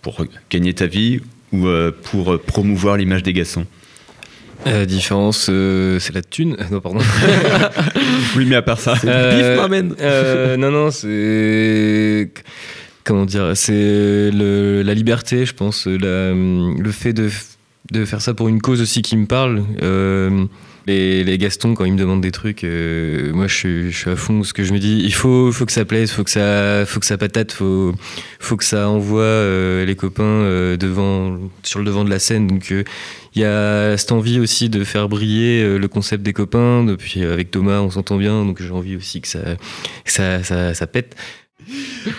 [0.00, 1.20] pour gagner ta vie
[1.54, 3.66] ou euh, pour promouvoir l'image des Gastons
[4.66, 6.56] La différence, euh, c'est la thune.
[6.70, 6.98] Non, pardon.
[8.36, 9.58] Oui, mais à part ça, Euh,
[10.00, 12.30] euh, non, non, c'est.
[13.04, 15.86] Comment dire C'est le- la liberté, je pense.
[15.86, 17.28] la- le fait de,
[17.90, 19.62] de faire ça pour une cause aussi qui me parle.
[19.82, 20.46] Euh,
[20.86, 24.16] les, les Gastons, quand ils me demandent des trucs, euh, moi je je suis à
[24.16, 24.38] fond.
[24.38, 27.00] Parce que je me dis, il faut, faut que ça plaise, faut que ça, faut
[27.00, 27.94] que ça patate, faut,
[28.38, 32.46] faut que ça envoie euh, les copains euh, devant, sur le devant de la scène.
[32.46, 36.84] Donc il y a cette envie aussi de faire briller le concept des copains.
[36.84, 40.86] Depuis, avec Thomas, on s'entend bien, donc j'ai envie aussi que que ça, ça, ça
[40.86, 41.16] pète.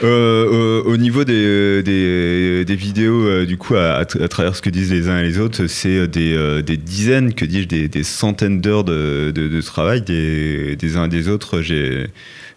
[0.04, 4.56] Euh, au, au niveau des, des, vidéos, euh, du coup, à, à tra- à travers
[4.56, 7.67] ce que disent les uns et les autres, c'est des, euh, des dizaines, que dis-je,
[7.67, 11.62] des, centaines d'heures de, de, de travail des, uns et des autres.
[11.62, 12.10] J'ai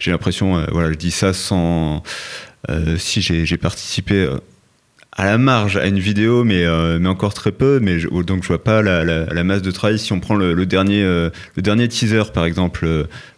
[0.06, 2.02] l'impression, euh, voilà, je dis ça sans.
[2.70, 4.38] euh, si j'ai participé euh,
[5.12, 8.48] à la marge à une vidéo, mais, euh, encore très peu, mais je- donc je
[8.48, 9.98] vois pas la, masse de travail.
[9.98, 12.86] Si on prend le, euh, dernier teaser, par exemple,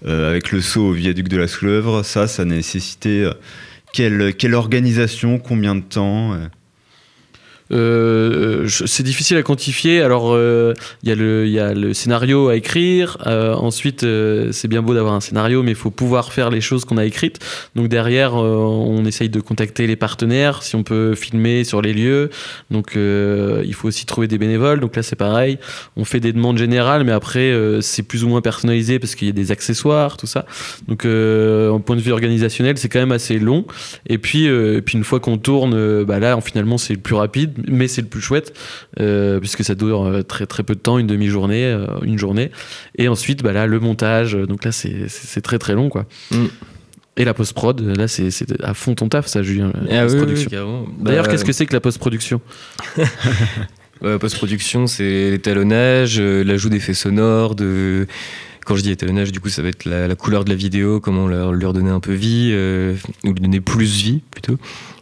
[0.06, 3.24] euh, avec le saut au viaduc de la Soulèvre, ça, ça nécessitait
[3.92, 6.36] quelle, organisation, combien de temps
[7.70, 10.02] c'est difficile à quantifier.
[10.02, 13.18] Alors, euh, il y, y a le scénario à écrire.
[13.26, 16.60] Euh, ensuite, euh, c'est bien beau d'avoir un scénario, mais il faut pouvoir faire les
[16.60, 17.38] choses qu'on a écrites.
[17.76, 21.92] Donc, derrière, euh, on essaye de contacter les partenaires, si on peut filmer sur les
[21.92, 22.30] lieux.
[22.70, 24.80] Donc, euh, il faut aussi trouver des bénévoles.
[24.80, 25.58] Donc, là, c'est pareil.
[25.96, 29.28] On fait des demandes générales, mais après, euh, c'est plus ou moins personnalisé parce qu'il
[29.28, 30.46] y a des accessoires, tout ça.
[30.88, 33.64] Donc, euh, en point de vue organisationnel, c'est quand même assez long.
[34.08, 37.00] Et puis, euh, puis une fois qu'on tourne, euh, bah là, en- finalement, c'est le
[37.00, 38.56] plus rapide, mais c'est le plus chouette,
[39.00, 42.50] euh, puisque ça dure euh, très, très peu de temps, une demi-journée, euh, une journée.
[42.96, 46.06] Et ensuite, bah là, le montage, donc là, c'est très très long, quoi.
[46.30, 46.46] Mm.
[47.16, 48.30] Et la post-prod, là, c'est
[48.62, 49.72] à fond ton taf, ça, Julien.
[49.88, 50.86] la Ah oui, oui, carrément.
[51.00, 52.40] D'ailleurs, Bah, qu'est-ce que c'est que la post-production?
[54.02, 58.06] Euh, Post-production, c'est l'étalonnage, l'ajout d'effets sonores, de...
[58.70, 61.00] Quand je dis étalonnage, du coup, ça va être la, la couleur de la vidéo,
[61.00, 64.58] comment leur, leur donner un peu vie, euh, ou lui donner plus vie, plutôt.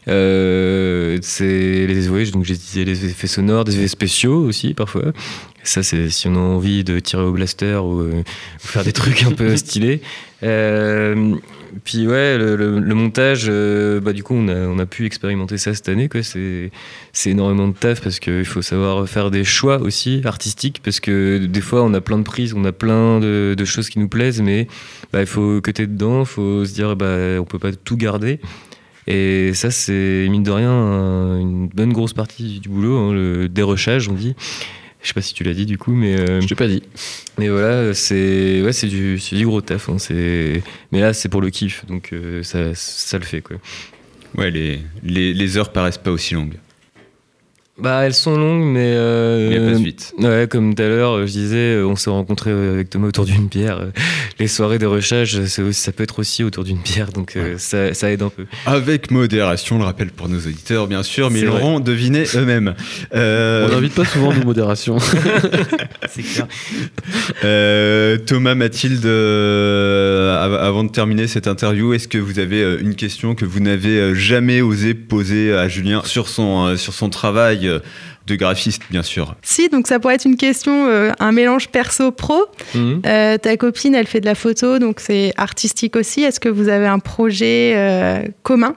[0.09, 5.12] Euh, c'est les, ouais, donc j'ai disais les effets sonores, des effets spéciaux aussi, parfois.
[5.64, 8.94] Ça, c'est si on a envie de tirer au blaster ou, euh, ou faire des
[8.94, 10.00] trucs un peu stylés.
[10.42, 11.35] Euh,
[11.85, 15.74] puis ouais, le, montage, euh, bah, du coup, on a, on a pu expérimenter ça
[15.74, 16.09] cette année.
[17.12, 21.38] C'est énormément de taf parce qu'il faut savoir faire des choix aussi artistiques parce que
[21.38, 24.40] des fois, on a plein de prises, on a plein de, choses qui nous plaisent,
[24.40, 24.66] mais
[25.12, 28.40] bah, il faut que dedans, il faut se dire bah, on peut pas tout garder.
[29.07, 33.48] Et ça, c'est mine de rien un- une bonne grosse partie du boulot, hein, le
[33.48, 34.35] dérochage, on dit.
[35.02, 36.18] Je sais pas si tu l'as dit du coup, mais.
[36.18, 36.82] euh, Je t'ai pas dit.
[37.38, 39.88] mais voilà, c'est ouais, c'est du, gros taf.
[39.88, 40.62] hein, c'est...
[40.92, 43.40] Mais là, c'est pour le kiff, donc euh, ça, ça le fait.
[43.40, 43.56] Quoi.
[44.37, 46.56] Ouais, les, les, les heures paraissent pas aussi longues.
[47.80, 48.92] Bah, elles sont longues, mais.
[48.96, 50.14] euh, Mais elles passent vite.
[50.18, 53.46] Ouais, comme tout à l'heure, je disais, euh, on s'est rencontrés avec Thomas autour d'une
[53.46, 53.78] bière.
[53.78, 53.90] Euh,
[54.40, 58.10] Les soirées de aussi- ça peut être aussi autour d'une bière, donc euh, ça, ça
[58.10, 58.46] aide un peu.
[58.66, 62.74] Avec modération, on le rappelle pour nos auditeurs, bien sûr, mais ils l'auront deviné eux-mêmes.
[63.14, 64.98] Euh, On n'invite pas souvent nos modérations.
[66.08, 66.46] C'est clair.
[67.44, 72.78] euh, Thomas, Mathilde, euh, av- avant de terminer cette interview, est-ce que vous avez euh,
[72.80, 76.94] une question que vous n'avez euh, jamais osé poser à Julien sur son, euh, sur
[76.94, 77.78] son travail euh,
[78.26, 82.46] de graphiste, bien sûr Si, donc ça pourrait être une question, euh, un mélange perso-pro.
[82.74, 83.02] Mhm.
[83.07, 86.22] Euh, ta copine, elle fait de la photo, donc c'est artistique aussi.
[86.22, 88.74] Est-ce que vous avez un projet euh, commun?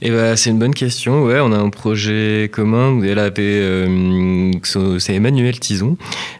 [0.00, 1.24] Et bah, c'est une bonne question.
[1.24, 3.02] Ouais, on a un projet commun.
[3.02, 4.52] Elle avait, euh,
[4.98, 5.96] c'est Emmanuel Tison.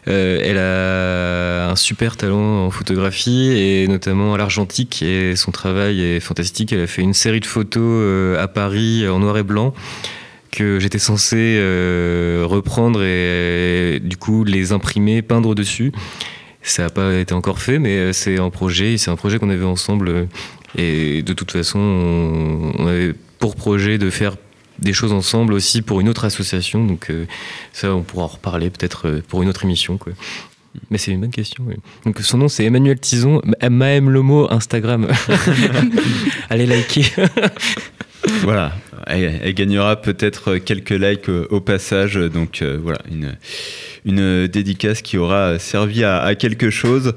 [0.07, 5.01] Euh, elle a un super talent en photographie et notamment à l'argentique.
[5.01, 6.71] Et son travail est fantastique.
[6.71, 9.73] Elle a fait une série de photos euh, à Paris en noir et blanc
[10.59, 15.91] que j'étais censé euh, reprendre et euh, du coup les imprimer, peindre dessus.
[16.61, 18.97] Ça n'a pas été encore fait, mais euh, c'est un projet.
[18.97, 20.27] C'est un projet qu'on avait ensemble.
[20.77, 24.35] Et de toute façon, on, on avait pour projet de faire
[24.79, 26.85] des choses ensemble aussi pour une autre association.
[26.85, 27.25] Donc euh,
[27.73, 29.97] ça, on pourra en reparler peut-être pour une autre émission.
[29.97, 30.11] Quoi.
[30.91, 31.63] Mais c'est une bonne question.
[31.67, 31.75] oui.
[32.05, 35.07] Donc son nom c'est Emmanuel Tison, Ma- Maëm Lomo Instagram.
[36.49, 37.05] Allez liker.
[38.43, 38.73] Voilà,
[39.07, 43.35] elle, gagnera peut-être quelques likes euh, au passage, donc euh, voilà, une,
[44.05, 47.13] une dédicace qui aura servi à, quelque chose.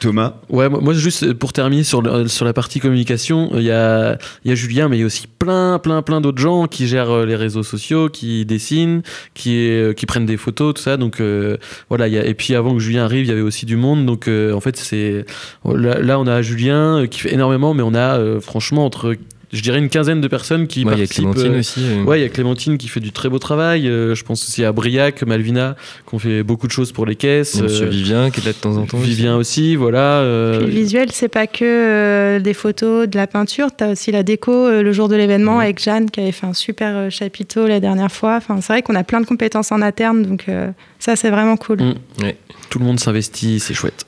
[0.00, 4.50] Thomas, Ouais, moi juste pour terminer sur, sur la partie communication, il y a, y
[4.50, 7.26] a Julien, mais il y a aussi plein, plein, plein d'autres gens qui gèrent euh,
[7.26, 9.02] les réseaux sociaux, qui dessinent,
[9.34, 10.96] qui, euh, qui prennent des photos, tout ça.
[10.96, 11.56] Donc euh,
[11.88, 14.04] voilà, et puis avant que Julien arrive, il y avait aussi du monde.
[14.04, 15.24] Donc euh, en fait, c'est
[15.64, 19.16] là, on a Julien euh, qui fait énormément, mais on a euh, franchement entre,
[19.54, 21.30] je dirais, une quinzaine de personnes qui Ouais, Il y a participent.
[21.30, 21.80] Clémentine euh, aussi.
[21.84, 22.02] euh.
[22.04, 23.88] Ouais, il y a Clémentine qui fait du très beau travail.
[23.88, 25.76] euh, je pense aussi à Briac, Malvina,
[26.08, 27.60] qui ont fait beaucoup de choses pour les caisses.
[27.62, 28.98] Monsieur euh, Vivien qui est là de temps en temps.
[28.98, 29.06] aussi.
[29.08, 30.18] Vivien aussi, voilà.
[30.20, 33.68] euh, Puis le visuel, c'est pas que euh, des photos, de la peinture.
[33.76, 36.46] Tu as aussi la déco euh, le jour de l'événement avec Jeanne qui avait fait
[36.46, 38.36] un super euh, chapiteau la dernière fois.
[38.36, 41.56] Enfin, c'est vrai qu'on a plein de compétences en interne, donc euh, ça, c'est vraiment
[41.56, 41.80] cool.
[41.82, 41.94] Mm.
[42.22, 42.36] Ouais.
[42.70, 44.04] tout le monde s'investit, c'est chouette.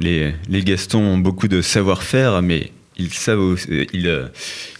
[0.00, 2.72] les, les Gastons ont beaucoup de savoir-faire, mais
[3.04, 4.26] ils, savent aussi- euh, ils, euh,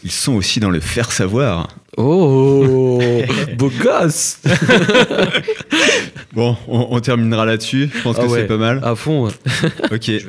[0.05, 1.69] ils sont aussi dans le faire savoir.
[1.99, 3.01] Oh,
[3.59, 4.39] beau gosse
[6.33, 7.91] Bon, on, on terminera là-dessus.
[7.95, 8.41] Je pense Ah que ouais.
[8.41, 8.81] c'est pas mal.
[8.83, 9.29] À fond.
[9.91, 10.11] Ok.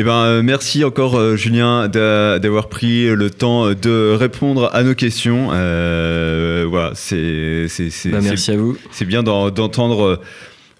[0.00, 4.94] Eh ben, euh, merci encore Julien d'a- d'avoir pris le temps de répondre à nos
[4.94, 5.48] questions.
[5.52, 8.78] Euh, voilà, c'est c'est c'est Bah, merci à vous.
[8.92, 10.20] c'est bien d'en- d'entendre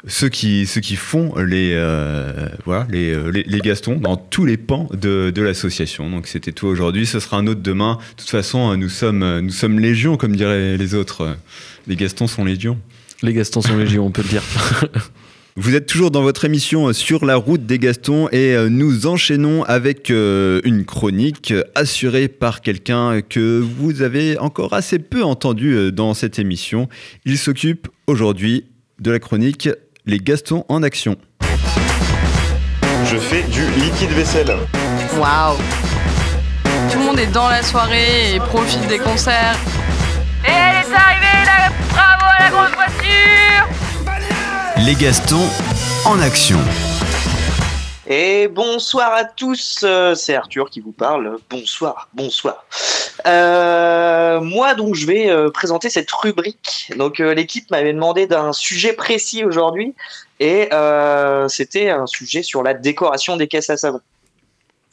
[0.07, 4.45] ceux qui ceux qui font les euh, voilà les, euh, les les Gastons dans tous
[4.45, 6.09] les pans de, de l'association.
[6.09, 7.07] Donc c'était tout aujourd'hui.
[7.07, 7.99] Ce sera un autre demain.
[8.17, 11.37] De toute façon, euh, nous sommes nous sommes légion comme diraient les autres.
[11.87, 12.79] Les Gastons sont légion.
[13.23, 14.43] Les Gastons sont légion, on peut le dire.
[15.57, 20.09] Vous êtes toujours dans votre émission sur la route des Gastons et nous enchaînons avec
[20.09, 26.89] une chronique assurée par quelqu'un que vous avez encore assez peu entendu dans cette émission.
[27.25, 28.67] Il s'occupe aujourd'hui
[29.01, 29.69] de la chronique
[30.09, 31.17] Les Gastons en action.
[33.05, 34.57] Je fais du liquide vaisselle.
[35.19, 35.59] Waouh
[36.91, 39.59] Tout le monde est dans la soirée et profite des concerts.
[40.47, 43.69] Et elle est arrivée, là Bravo à la grande voiture
[44.87, 45.51] Les Gastons
[46.07, 46.59] en action.
[48.11, 51.37] Et bonsoir à tous, euh, c'est Arthur qui vous parle.
[51.51, 52.65] Bonsoir, bonsoir.
[53.27, 56.91] Euh, moi donc je vais euh, présenter cette rubrique.
[56.97, 59.95] Donc euh, l'équipe m'avait demandé d'un sujet précis aujourd'hui
[60.41, 60.71] et
[61.49, 64.01] c'était un sujet sur la décoration des caisses à savon.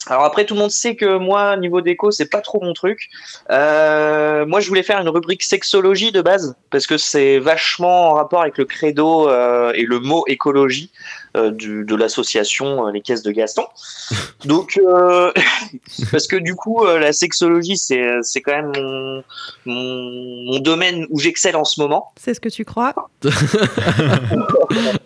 [0.08, 3.08] Alors après tout le monde sait que moi niveau déco c'est pas trop mon truc.
[3.50, 8.14] Euh, moi je voulais faire une rubrique sexologie de base parce que c'est vachement en
[8.14, 10.90] rapport avec le credo euh, et le mot écologie
[11.36, 13.64] euh, du- de l'association euh, Les Caisses de Gaston.
[14.44, 15.32] Donc, euh,
[16.12, 19.22] parce que du coup, euh, la sexologie, c'est c'est quand même mon,
[19.66, 22.12] mon, mon domaine où j'excelle en ce moment.
[22.18, 22.94] C'est ce que tu crois?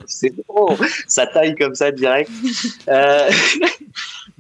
[0.07, 2.31] C'est trop, ça taille comme ça direct.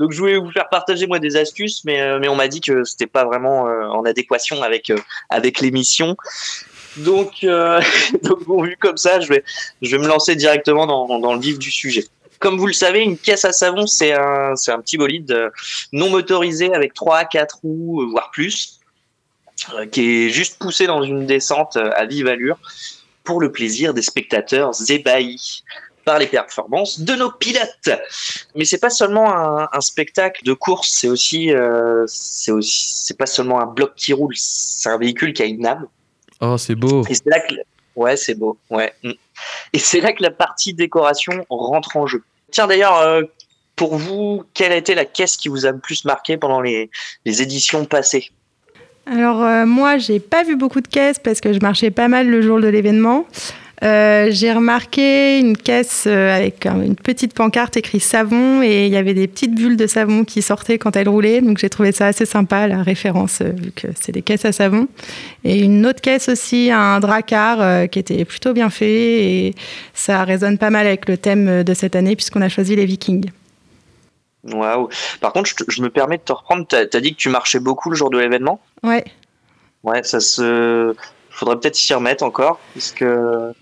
[0.01, 2.63] Donc, je voulais vous faire partager moi des astuces, mais, euh, mais on m'a dit
[2.63, 4.97] que c'était pas vraiment euh, en adéquation avec, euh,
[5.29, 6.17] avec l'émission.
[6.97, 7.83] Donc, euh,
[8.23, 9.45] donc vu comme ça, je vais,
[9.83, 12.07] je vais me lancer directement dans, dans le vif du sujet.
[12.39, 15.51] Comme vous le savez, une caisse à savon, c'est un, c'est un petit bolide
[15.93, 18.81] non motorisé avec 3 à 4 roues, voire plus,
[19.93, 22.59] qui est juste poussé dans une descente à vive allure
[23.23, 25.63] pour le plaisir des spectateurs ébahis
[26.11, 27.91] par les performances de nos pilotes.
[28.57, 33.17] Mais c'est pas seulement un, un spectacle de course, c'est aussi, euh, c'est aussi, c'est
[33.17, 35.87] pas seulement un bloc qui roule, c'est un véhicule qui a une âme.
[36.41, 37.05] Oh, c'est beau.
[37.09, 37.55] Et c'est là que
[37.95, 38.59] ouais, c'est beau.
[38.71, 38.93] Ouais.
[39.05, 39.13] Mm.
[39.73, 42.25] Et c'est là que la partie décoration rentre en jeu.
[42.51, 43.23] Tiens d'ailleurs, euh,
[43.77, 46.91] pour vous, quelle a été la caisse qui vous a le plus marqué pendant les,
[47.25, 48.33] les éditions passées?
[49.07, 52.27] Alors euh, moi, j'ai pas vu beaucoup de caisses parce que je marchais pas mal
[52.29, 53.27] le jour de l'événement.
[53.83, 58.93] Euh, j'ai remarqué une caisse euh, avec un- une petite pancarte écrit savon et il
[58.93, 61.41] y avait des petites bulles de savon qui sortaient quand elles roulaient.
[61.41, 64.53] Donc j'ai trouvé ça assez sympa, la référence, euh, vu que c'est des caisses à
[64.53, 64.87] savon.
[65.45, 69.55] Et une autre caisse aussi, un dracard euh, qui était plutôt bien fait et
[69.95, 73.31] ça résonne pas mal avec le thème de cette année puisqu'on a choisi les vikings.
[74.45, 74.89] Waouh.
[75.23, 76.67] Par contre, je, te- je me permets de te reprendre.
[76.69, 78.61] T'as as dit que tu marchais beaucoup le jour de l'événement?
[78.83, 79.05] Ouais.
[79.85, 80.95] Ouais, ça se.
[81.31, 83.53] Faudrait peut-être s'y remettre encore, parce que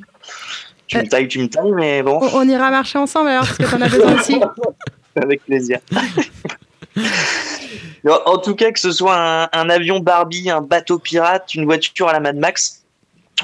[0.89, 3.59] tu me tailles, tu me tailles, mais bon, On, on ira marcher ensemble alors parce
[3.59, 4.41] que t'en as besoin aussi.
[5.17, 5.79] avec plaisir.
[8.07, 11.65] En- en tout cas, que ce soit un, un avion Barbie, un bateau pirate, une
[11.65, 12.83] voiture à la Mad Max,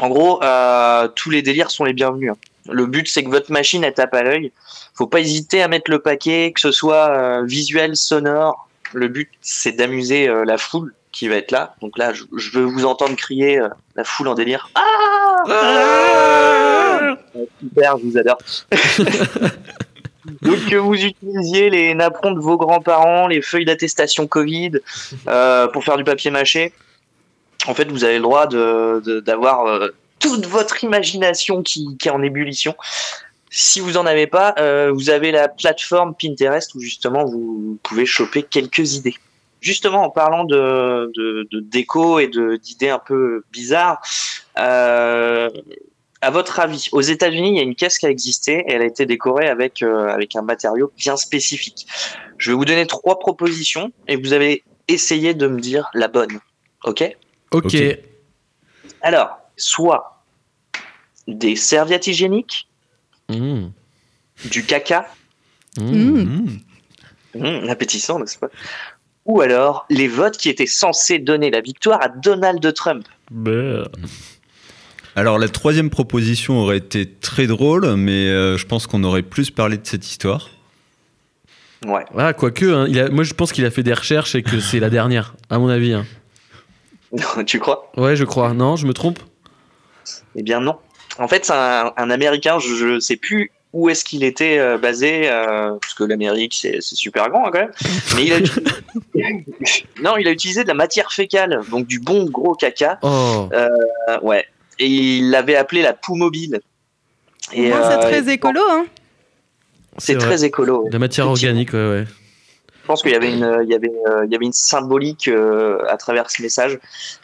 [0.00, 2.32] en gros, euh, tous les délires sont les bienvenus.
[2.32, 2.36] hein.
[2.70, 4.50] Le but, c'est que votre machine, elle tape à l'œil.
[4.94, 8.68] Faut pas hésiter à mettre le paquet, que ce soit euh, visuel, sonore.
[8.94, 11.74] Le but, c'est d'amuser euh, la foule qui va être là.
[11.82, 14.70] Donc là, je, je veux vous entendre crier euh, la foule en délire.
[14.76, 14.82] Ah
[15.46, 15.52] Ouais,
[17.60, 18.38] Super, je vous adore.
[20.42, 24.72] Donc que vous utilisiez les napperons de vos grands-parents, les feuilles d'attestation Covid
[25.28, 26.72] euh, pour faire du papier mâché,
[27.66, 29.88] en fait, vous avez le droit de- de- d'avoir euh,
[30.20, 32.74] toute votre imagination qui, qui est en ébullition.
[33.50, 38.06] Si vous en avez pas, euh, vous avez la plateforme Pinterest où justement vous pouvez
[38.06, 39.14] choper quelques idées.
[39.60, 44.00] Justement, en parlant de, de, déco et d'idées un peu bizarres,
[44.58, 45.48] euh,
[46.24, 48.82] à votre avis, aux États-Unis, il y a une caisse qui a existé et elle
[48.82, 51.86] a été décorée avec, euh, avec un matériau bien spécifique.
[52.38, 56.40] Je vais vous donner trois propositions et vous avez essayé de me dire la bonne.
[56.84, 57.04] Ok?
[57.52, 57.76] Ok.
[59.02, 60.22] Alors, soit
[61.28, 62.68] des serviettes hygiéniques,
[63.30, 63.68] Mmh.
[64.50, 65.06] du caca,
[65.78, 66.58] Mmh.
[67.34, 68.50] Mmh, appétissant, n'est-ce pas?
[69.24, 73.06] Ou alors les votes qui étaient censés donner la victoire à Donald Trump.
[73.30, 73.88] Bah.
[75.16, 79.50] Alors la troisième proposition aurait été très drôle, mais euh, je pense qu'on aurait plus
[79.50, 80.50] parlé de cette histoire.
[81.86, 82.04] Ouais.
[82.16, 84.58] Ah, quoique, hein, il a- moi je pense qu'il a fait des recherches et que
[84.58, 85.92] c'est la dernière, à mon avis.
[85.92, 86.04] hein.
[87.46, 87.92] tu crois?
[87.96, 88.54] Ouais, je crois.
[88.54, 89.20] Non, je me trompe?
[90.34, 90.76] Eh bien non.
[91.18, 94.78] En fait, c'est un, un Américain, je ne sais plus où est-ce qu'il était euh,
[94.78, 97.72] basé, euh, parce que l'Amérique, c'est super grand hein, quand même.
[98.16, 102.24] Mais il a, utilisé- non, il a utilisé de la matière fécale, donc du bon
[102.24, 102.98] gros caca.
[103.02, 103.48] Oh.
[103.52, 103.68] Euh,
[104.22, 104.44] ouais.
[104.78, 106.60] Et il l'avait appelé la poux mobile.
[107.50, 108.86] C'est très écolo, hein.
[109.98, 110.24] c'est vrai.
[110.24, 110.88] très écolo.
[110.90, 112.04] La matière organique, ouais, ouais.
[112.82, 115.28] Je pense qu'il y avait une, il y avait, euh, il y avait une symbolique
[115.28, 116.78] euh, à travers ce message,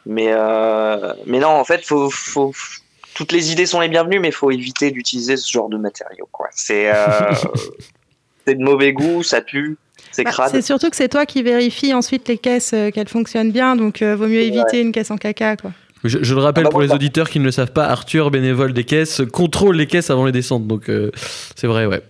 [0.07, 2.53] mais euh, mais non, en fait, faut, faut,
[3.15, 6.29] toutes les idées sont les bienvenues, mais il faut éviter d'utiliser ce genre de matériaux.
[6.33, 6.49] Quoi.
[6.53, 7.33] C'est, euh,
[8.47, 9.77] c'est de mauvais goût, ça pue,
[10.11, 10.51] c'est Bah, crade.
[10.51, 14.03] c'est surtout que c'est toi qui vérifies ensuite les caisses euh, qu'elles fonctionnent bien, donc
[14.03, 15.73] euh, vaut mieux éviter une caisse en caca, quoi.
[16.05, 18.31] Je, je le rappelle Ah bah pour les auditeurs qui ne le savent pas, Arthur,
[18.31, 20.67] bénévole des caisses, contrôle les caisses avant les descentes.
[20.67, 21.11] Donc euh,
[21.57, 22.03] c'est vrai, ouais.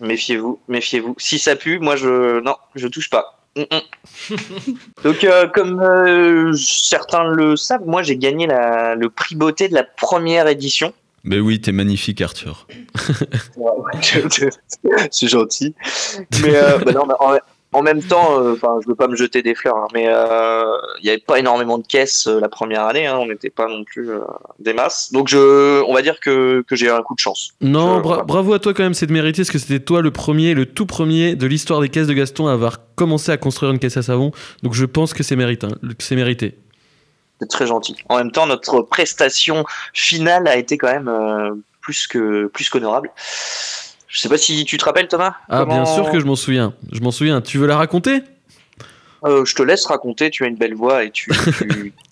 [0.00, 1.14] Méfiez-vous, méfiez-vous.
[1.18, 3.40] Si ça pue, moi je non, je touche pas.
[3.56, 4.36] Mm, mm.
[5.04, 9.74] Donc euh, comme euh, certains le savent, moi j'ai gagné la- le prix beauté de
[9.74, 10.92] la première édition.
[11.22, 12.66] Mais oui, t'es magnifique Arthur.
[15.10, 15.74] C'est gentil.
[16.42, 17.36] Mais, euh, bah non, mais en,
[17.72, 20.64] en même temps, euh, enfin, je veux pas me jeter des fleurs, hein, mais euh,
[21.00, 23.06] il y avait pas énormément de caisses euh, la première année.
[23.06, 24.18] hein, on n'était pas non plus euh,
[24.58, 25.12] des masses.
[25.12, 27.50] Donc je, on va dire que, que j'ai eu un coup de chance.
[27.60, 28.22] Non, Je- bra- voilà.
[28.24, 30.66] bravo à toi quand même, c'est de mériter, parce que c'était toi le premier, le
[30.66, 33.96] tout premier de l'histoire des caisses de Gaston à avoir commencé à construire une caisse
[33.96, 34.32] à savon.
[34.62, 36.58] Donc je pense que c'est mérite, hein, c'est mérité.
[37.40, 37.96] C'est très gentil.
[38.08, 39.64] En même temps, notre prestation
[39.94, 43.10] finale a été quand même euh, plus que plus qu'honorable.
[44.10, 45.34] Je sais pas si tu te rappelles, Thomas.
[45.48, 46.74] Ah, bien sûr que je m'en souviens.
[46.90, 47.40] Je m'en souviens.
[47.40, 48.22] Tu veux la raconter?
[49.24, 50.30] Euh, je te laisse raconter.
[50.30, 51.92] Tu as une belle voix et tu, tu,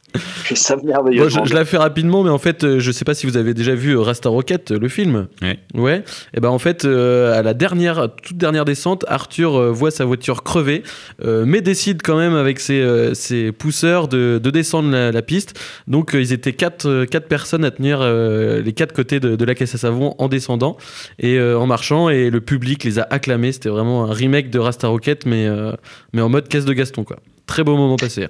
[1.19, 3.37] Bon, je, je la fais rapidement, mais en fait, euh, je sais pas si vous
[3.37, 5.29] avez déjà vu euh, Rasta Rocket, euh, le film.
[5.43, 5.59] Ouais.
[5.75, 6.05] Ouais.
[6.35, 10.05] Et ben en fait, euh, à la dernière, toute dernière descente, Arthur euh, voit sa
[10.05, 10.83] voiture crever,
[11.25, 15.23] euh, mais décide quand même avec ses, euh, ses pousseurs de, de descendre la, la
[15.23, 15.61] piste.
[15.87, 19.45] Donc euh, ils étaient quatre, quatre personnes à tenir euh, les quatre côtés de, de
[19.45, 20.77] la caisse à savon en descendant
[21.19, 23.53] et euh, en marchant, et le public les a acclamés.
[23.53, 25.73] C'était vraiment un remake de Rasta Rocket, mais euh,
[26.13, 27.19] mais en mode caisse de Gaston quoi.
[27.47, 28.27] Très beau moment passé.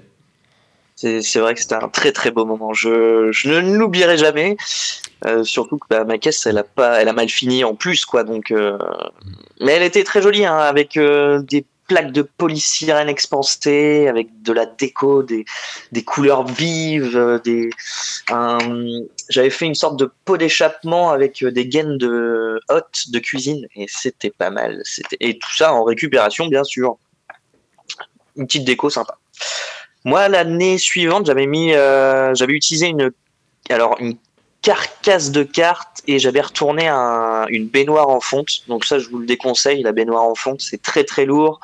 [1.01, 2.72] C'est vrai que c'était un très très beau moment.
[2.72, 4.57] Je, ne l'oublierai jamais.
[5.26, 8.05] Euh, surtout que bah, ma caisse, elle a pas, elle a mal fini en plus,
[8.05, 8.24] quoi.
[8.24, 8.76] Donc, euh,
[9.61, 14.53] mais elle était très jolie, hein, avec euh, des plaques de polystyrène expansées avec de
[14.53, 15.44] la déco, des,
[16.05, 17.40] couleurs vives,
[19.28, 23.86] J'avais fait une sorte de pot d'échappement avec des gaines de hôtes de cuisine et
[23.88, 24.82] c'était pas mal.
[25.20, 26.99] Et tout ça en récupération bien sûr.
[28.36, 29.16] Une petite déco sympa.
[30.09, 33.11] Moi l'année suivante j'avais mis, euh, j'avais utilisé une
[33.70, 34.16] alors une
[34.62, 38.50] carcasse de cartes et j'avais retourné un- une baignoire en fonte.
[38.68, 39.82] Donc ça, je vous le déconseille.
[39.82, 41.61] La baignoire en fonte, c'est très très lourd.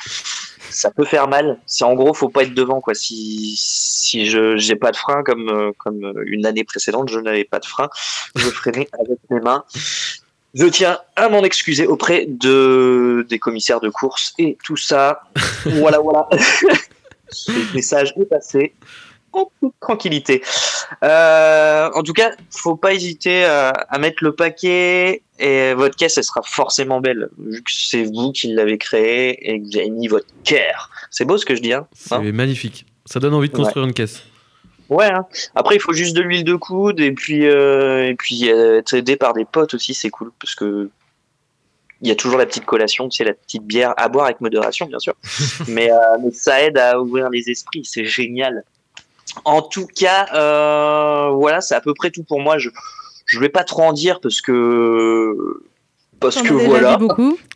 [0.70, 1.58] Ça peut faire mal.
[1.66, 2.94] C'est en gros, faut pas être devant quoi.
[2.94, 7.18] Si si je j'ai pas de frein comme euh, comme euh, une année précédente, je
[7.18, 7.88] n'avais pas de frein.
[8.36, 9.64] Je freinais avec mes mains.
[10.54, 15.22] Je tiens à m'en excuser auprès de des commissaires de course et tout ça.
[15.66, 16.28] Voilà voilà.
[17.48, 18.74] Le message est passé
[19.32, 20.42] en toute tranquillité.
[21.02, 26.16] Euh, en tout cas, faut pas hésiter à, à mettre le paquet et votre caisse,
[26.18, 29.90] elle sera forcément belle vu que c'est vous qui l'avez créée et que vous avez
[29.90, 30.90] mis votre cœur.
[31.10, 32.86] C'est beau ce que je dis, hein C'est magnifique.
[33.06, 34.22] Ça donne envie de construire une caisse.
[34.88, 35.10] Ouais.
[35.10, 35.26] hein.
[35.54, 38.94] Après, il faut juste de l'huile de coude et puis euh, et puis euh, être
[38.94, 40.90] aidé par des potes aussi, c'est cool parce que
[42.04, 44.84] il y a toujours la petite collation, c'est la petite bière à boire avec modération,
[44.84, 45.14] bien sûr.
[45.68, 48.62] mais, euh, mais ça aide à ouvrir les esprits, c'est génial.
[49.46, 52.58] En tout cas, euh, voilà, c'est à peu près tout pour moi.
[52.58, 52.68] Je
[53.26, 55.62] je vais pas trop en dire parce que
[56.20, 56.98] parce que voilà.
[56.98, 57.38] beaucoup.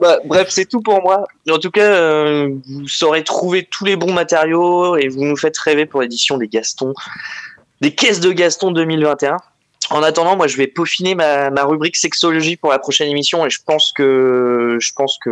[0.00, 1.28] Bah, bref, c'est tout pour moi.
[1.48, 5.56] En tout cas, euh, vous saurez trouver tous les bons matériaux et vous nous faites
[5.58, 6.92] rêver pour l'édition des Gastons,
[7.80, 9.36] des caisses de Gaston 2021.
[9.92, 13.50] En attendant, moi, je vais peaufiner ma, ma rubrique sexologie pour la prochaine émission et
[13.50, 15.30] je pense que je pense que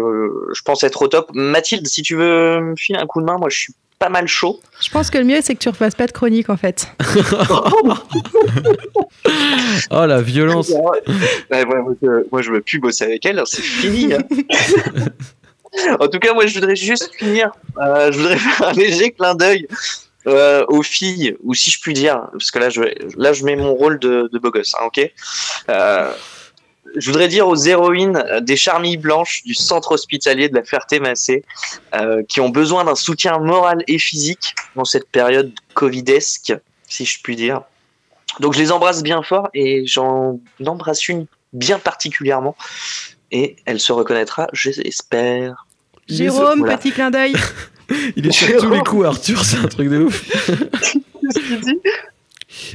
[0.55, 1.31] je pense être au top.
[1.35, 4.27] Mathilde, si tu veux me filer un coup de main, moi, je suis pas mal
[4.29, 4.61] chaud.
[4.81, 6.89] Je pense que le mieux, c'est que tu refasses pas de chronique en fait.
[9.91, 10.71] Oh la violence.
[10.71, 11.03] Ouais,
[11.51, 14.13] ouais, moi, je, moi, je veux plus bosser avec elle, c'est fini.
[14.15, 14.19] hein.
[16.01, 17.51] en tout cas, moi, je voudrais juste finir.
[17.79, 19.67] euh, je voudrais faire un léger clin d'œil
[20.27, 22.83] euh, aux filles, ou si je puis dire, parce que là, je,
[23.17, 25.11] là, je mets mon rôle de, de beau gosse, hein, ok
[25.69, 26.13] Euh,
[26.97, 31.45] Je voudrais dire aux héroïnes des charmilles blanches du centre hospitalier de la Ferté-Massé,
[31.95, 36.53] euh, qui ont besoin d'un soutien moral et physique dans cette période covidesque,
[36.89, 37.63] si je puis dire.
[38.41, 42.57] Donc je les embrasse bien fort et j'en embrasse une bien particulièrement
[43.33, 45.67] et elle se reconnaîtra, j'espère.
[46.09, 46.77] Jérôme, Voilà.
[46.77, 47.35] petit clin d'œil.
[48.17, 50.25] Il est sur tous les coups, Arthur, c'est un truc de ouf.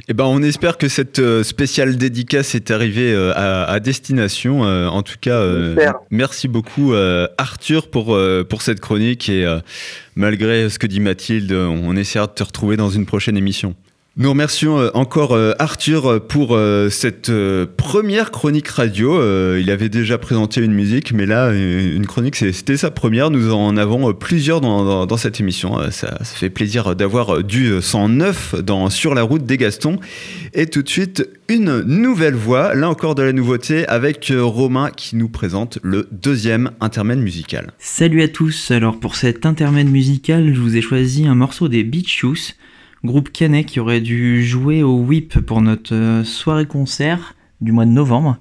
[0.08, 4.66] Eh ben, on espère que cette euh, spéciale dédicace est arrivée euh, à, à destination.
[4.66, 5.76] Euh, en tout cas, euh,
[6.10, 9.60] merci beaucoup euh, Arthur pour, euh, pour cette chronique et euh,
[10.16, 13.76] malgré ce que dit Mathilde, on essaiera de te retrouver dans une prochaine émission.
[14.18, 16.58] Nous remercions euh, encore euh, Arthur euh, pour
[16.90, 17.30] cette
[17.76, 19.20] première chronique radio.
[19.58, 23.30] Il avait déjà présenté une musique, mais là, une chronique, c'était sa première.
[23.30, 25.80] Nous en avons plusieurs dans, cette émission.
[25.80, 30.00] Euh, Ça, fait plaisir d'avoir du 109 dans Sur la route des Gastons.
[30.54, 35.18] Et tout de suite, une nouvelle voix, là encore de la nouveauté, avec Romain qui
[35.18, 37.74] nous présente le deuxième intermède musical.
[37.80, 41.84] Salut à tous, alors pour cet intermède musical, je vous ai choisi un morceau des
[41.84, 42.56] Beach Youth,
[43.06, 47.92] groupe canet qui aurait dû jouer au WIP pour notre euh, soirée-concert du mois de
[47.92, 48.38] novembre.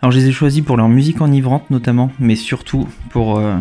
[0.00, 3.56] Alors je les ai choisis pour leur musique enivrante notamment, mais surtout pour euh,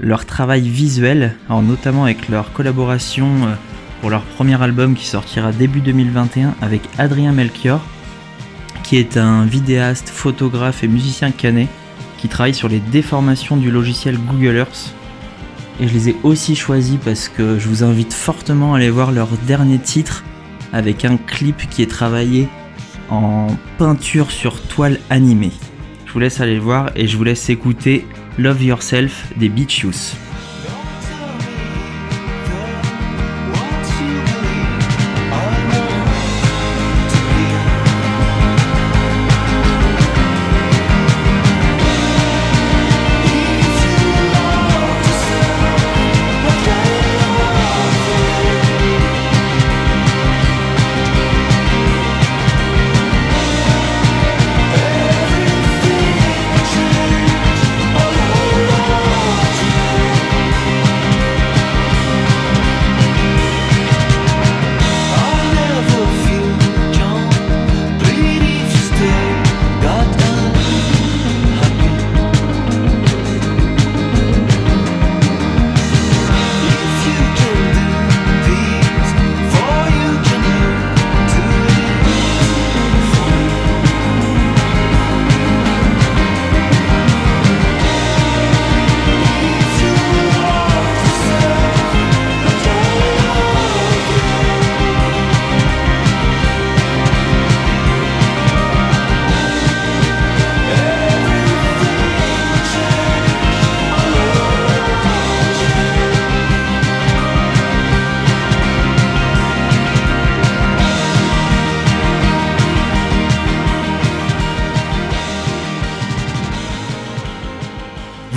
[0.00, 3.54] leur travail visuel, alors notamment avec leur collaboration euh,
[4.00, 7.80] pour leur premier album qui sortira début 2021 avec Adrien Melchior,
[8.82, 11.68] qui est un vidéaste, photographe et musicien canet
[12.18, 14.94] qui travaille sur les déformations du logiciel Google Earth.
[15.80, 19.12] Et je les ai aussi choisis parce que je vous invite fortement à aller voir
[19.12, 20.24] leur dernier titre
[20.72, 22.48] avec un clip qui est travaillé
[23.10, 23.48] en
[23.78, 25.52] peinture sur toile animée.
[26.06, 28.06] Je vous laisse aller le voir et je vous laisse écouter
[28.38, 29.86] Love Yourself des Beach.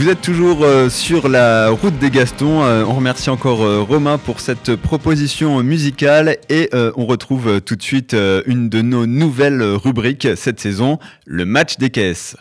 [0.05, 2.61] Vous êtes toujours euh, sur la route des Gastons.
[2.61, 7.81] Euh, on remercie encore euh, Romain pour cette proposition musicale et on retrouve tout de
[7.81, 12.37] suite une de nos nouvelles rubriques cette saison, le match des caisses.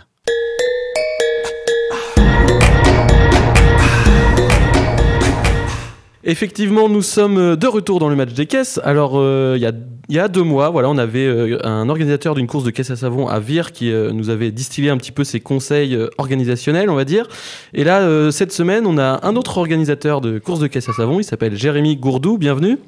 [6.26, 8.80] Effectivement, nous sommes de retour dans le match des caisses.
[8.82, 9.72] Alors, euh, il y, a,
[10.08, 12.90] il y a deux mois, voilà, on avait euh, un organisateur d'une course de caisse
[12.90, 16.08] à savon à Vire qui euh, nous avait distillé un petit peu ses conseils euh,
[16.16, 17.28] organisationnels, on va dire.
[17.74, 20.94] Et là, euh, cette semaine, on a un autre organisateur de course de caisse à
[20.94, 21.20] savon.
[21.20, 22.38] Il s'appelle Jérémy Gourdou.
[22.38, 22.78] Bienvenue.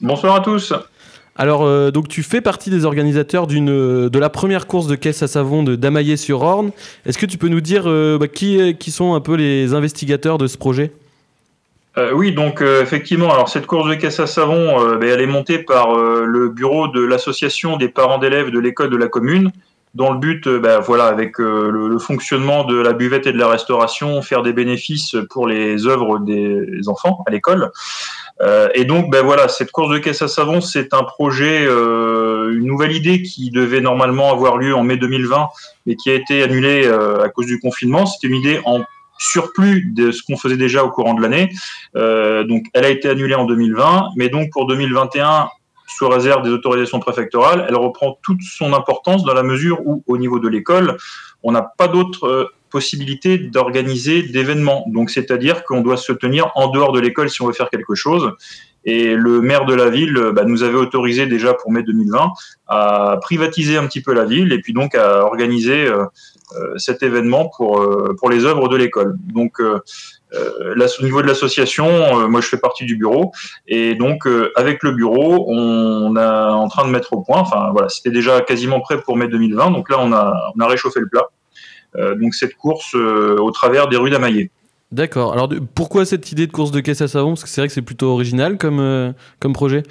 [0.00, 0.72] Bonsoir à tous.
[1.36, 4.96] Alors, euh, donc, tu fais partie des organisateurs d'une, euh, de la première course de
[4.96, 6.72] caisse à savon de Damaillé-sur-Orne.
[7.06, 10.38] Est-ce que tu peux nous dire euh, bah, qui, qui sont un peu les investigateurs
[10.38, 10.90] de ce projet?
[11.98, 15.20] Euh, oui, donc euh, effectivement, alors cette course de caisse à savon, euh, ben, elle
[15.20, 19.50] est montée par le bureau de l'association des parents d'élèves de l'école de la commune,
[19.94, 24.22] dans le but, ben, voilà, avec le, fonctionnement de la buvette et de la restauration,
[24.22, 27.70] faire des bénéfices pour les œuvres des enfants à l'école.
[28.74, 32.92] Et donc, ben voilà, cette course de caisse à savon, c'est un projet, une nouvelle
[32.92, 35.48] idée qui devait normalement avoir lieu en mai 2020,
[35.86, 38.06] mais qui a été annulée à cause du confinement.
[38.06, 38.84] C'était une idée en
[39.18, 41.50] surplus de ce qu'on faisait déjà au courant de l'année.
[41.96, 45.48] Euh, donc, elle a été annulée en 2020, mais donc pour 2021,
[45.88, 50.18] sous réserve des autorisations préfectorales, elle reprend toute son importance dans la mesure où, au
[50.18, 50.96] niveau de l'école,
[51.42, 54.84] on n'a pas d'autre euh, possibilité d'organiser d'événements.
[54.88, 57.94] Donc, c'est-à-dire qu'on doit se tenir en dehors de l'école si on veut faire quelque
[57.94, 58.32] chose.
[58.84, 62.32] Et le maire de la ville bah, nous avait autorisé déjà pour mai 2020
[62.68, 66.04] à privatiser un petit peu la ville et puis donc à organiser euh,
[66.56, 69.16] euh, cet événement pour, euh, pour les œuvres de l'école.
[69.34, 69.60] Donc,
[70.34, 73.32] euh, là, au niveau de l'association, euh, moi je fais partie du bureau
[73.66, 77.40] et donc euh, avec le bureau, on est en train de mettre au point.
[77.40, 80.66] Enfin voilà, c'était déjà quasiment prêt pour mai 2020, donc là on a on a
[80.66, 81.28] réchauffé le plat.
[82.16, 84.50] Donc cette course au travers des rues d'Amaillé.
[84.90, 85.32] D'accord.
[85.32, 87.30] Alors, pourquoi cette idée de course de caisse à savon?
[87.30, 89.12] Parce que c'est vrai que c'est plutôt original comme, euh,
[89.52, 89.82] projet.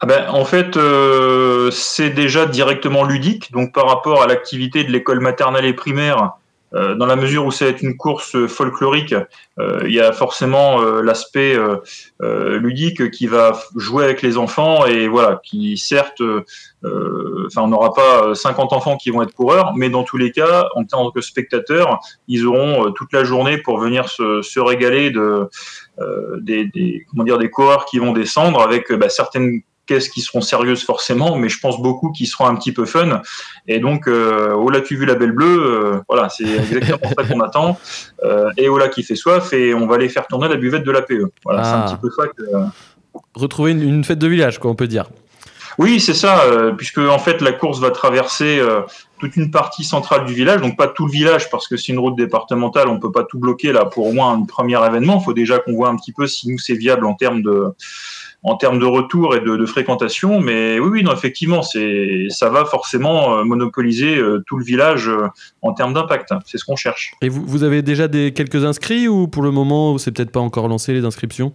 [0.00, 3.52] Ah ben, en fait, euh, c'est déjà directement ludique.
[3.52, 6.32] Donc, par rapport à l'activité de l'école maternelle et primaire,
[6.72, 9.14] dans la mesure où c'est une course folklorique,
[9.58, 11.76] euh, il y a forcément euh, l'aspect euh,
[12.22, 16.44] euh, ludique qui va jouer avec les enfants et voilà, qui certes, euh,
[16.84, 20.16] euh, enfin, on n'aura pas euh, 50 enfants qui vont être coureurs, mais dans tous
[20.16, 21.98] les cas, en tant que spectateurs,
[22.28, 25.48] ils auront euh, toute la journée pour venir se, régaler de
[26.00, 30.20] euh, des, comment dire des coureurs qui vont descendre avec euh, bah, certaines caisses qui
[30.20, 33.22] seront sérieuses forcément, mais je pense beaucoup qui seront un petit peu fun.
[33.66, 37.24] Et donc, euh, oh là, tu vu la belle bleue, euh, voilà, c'est exactement ça
[37.24, 37.78] qu'on attend.
[38.24, 40.84] Euh, et oh là, qui fait soif, et on va aller faire tourner la buvette
[40.84, 41.12] de l'APE.
[41.44, 41.86] Voilà, c'est un Ah.
[41.90, 42.44] petit peu ça que.
[43.34, 45.06] Retrouver une, une fête de village, quoi, on peut dire.
[45.76, 48.60] Oui, c'est ça, euh, puisque en fait la course va traverser
[49.18, 51.98] toute une partie centrale du village, donc pas tout le village parce que c'est une
[51.98, 55.18] route départementale, on peut pas tout bloquer là pour au moins un premier événement.
[55.20, 57.74] Il faut déjà qu'on voit un petit peu si nous c'est viable en termes de
[58.44, 60.40] en termes de retour et de, fréquentation.
[60.40, 65.28] Mais oui, non, effectivement, ça va forcément euh, monopoliser euh, tout le village euh,
[65.62, 66.30] en termes d'impact.
[66.46, 67.12] C'est ce qu'on cherche.
[67.22, 70.40] Et vous, vous avez déjà des, quelques inscrits ou pour le moment, c'est peut-être pas
[70.40, 71.52] encore lancé les inscriptions?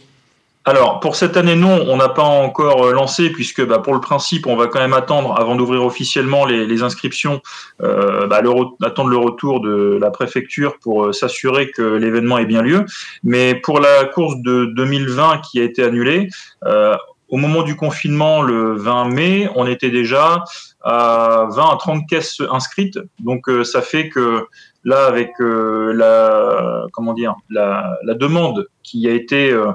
[0.68, 4.02] Alors, pour cette année, non, on n'a pas encore euh, lancé, puisque bah, pour le
[4.02, 7.42] principe, on va quand même attendre, avant d'ouvrir officiellement les, inscriptions,
[7.82, 8.42] euh, bah,
[8.84, 12.84] attendre le retour de la préfecture pour euh, s'assurer que l'événement ait bien lieu.
[13.24, 16.28] Mais pour la course de 2020 qui a été annulée,
[16.66, 16.98] euh,
[17.30, 20.44] au moment du confinement, le 20 mai, on était déjà
[20.82, 23.00] à 20 à 30 caisses inscrites.
[23.20, 24.48] Donc, euh, ça fait que
[24.88, 29.74] là, avec euh, la, comment dire, la, demande qui a été euh,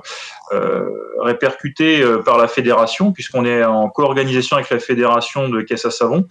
[0.53, 0.89] euh,
[1.21, 6.27] répercutée par la fédération, puisqu'on est en co-organisation avec la fédération de caisse à savon.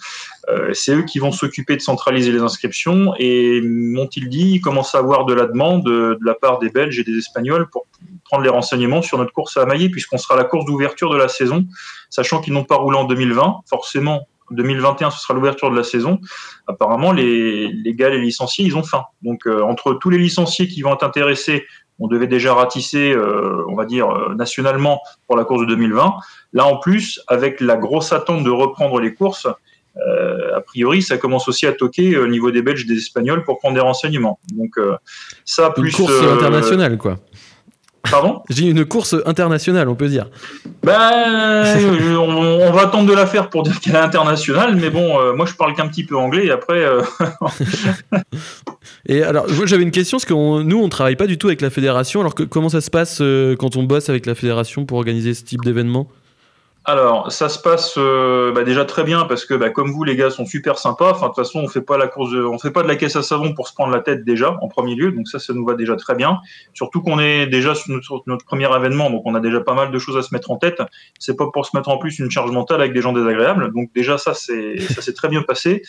[0.74, 4.98] C'est eux qui vont s'occuper de centraliser les inscriptions et m'ont-ils dit, ils commencent à
[4.98, 7.86] avoir de la demande de, la part des Belges et des Espagnols pour
[8.26, 11.28] prendre les renseignements sur notre course à Maillé, puisqu'on sera la course d'ouverture de la
[11.28, 11.66] saison,
[12.10, 13.62] sachant qu'ils n'ont pas roulé en 2020.
[13.70, 16.20] Forcément, 2021, ce sera l'ouverture de la saison.
[16.68, 19.04] Apparemment, les, les gars, les licenciés, ils ont faim.
[19.22, 21.66] Donc, euh, entre tous les licenciés qui vont être intéressés,
[21.99, 26.16] on devait déjà ratisser, euh, on va dire, euh, nationalement pour la course de 2020.
[26.54, 29.47] Là, en plus, avec la grosse attente de reprendre les courses,
[30.56, 33.76] a priori, ça commence aussi à toquer au niveau des Belges, des Espagnols pour prendre
[33.76, 34.39] des renseignements.
[34.54, 34.78] Donc,
[35.45, 35.95] ça Une plus.
[35.95, 37.18] course euh, internationale, quoi.
[38.10, 40.28] Pardon J'ai une course internationale, on peut dire.
[40.84, 44.89] Ben, euh, on, on va attendre de la faire pour dire qu'elle est internationale, mais
[44.89, 46.84] bon, euh, moi je parle qu'un petit peu anglais et après.
[46.84, 47.02] euh,
[49.08, 51.62] Et alors, j'avais une question, parce que on- nous, on travaille pas du tout avec
[51.62, 52.20] la fédération.
[52.22, 55.34] Alors, que, comment ça se passe euh, quand on bosse avec la fédération pour organiser
[55.34, 56.08] ce type d'événement?
[56.84, 60.16] Alors, ça se passe euh, bah, déjà très bien parce que, bah, comme vous, les
[60.16, 61.12] gars sont super sympas.
[61.12, 62.96] Enfin, de toute façon, on fait pas la course, de- on fait pas de la
[62.96, 65.12] caisse à savon pour se prendre la tête déjà en premier lieu.
[65.12, 66.40] Donc ça, ça nous va déjà très bien.
[66.74, 69.92] Surtout qu'on est déjà sur notre, notre premier événement, donc on a déjà pas mal
[69.92, 70.82] de choses à se mettre en tête.
[71.20, 73.72] C'est pas pour se mettre en plus une charge mentale avec des gens désagréables.
[73.74, 75.84] Donc déjà, ça c'est ça s'est très bien passé.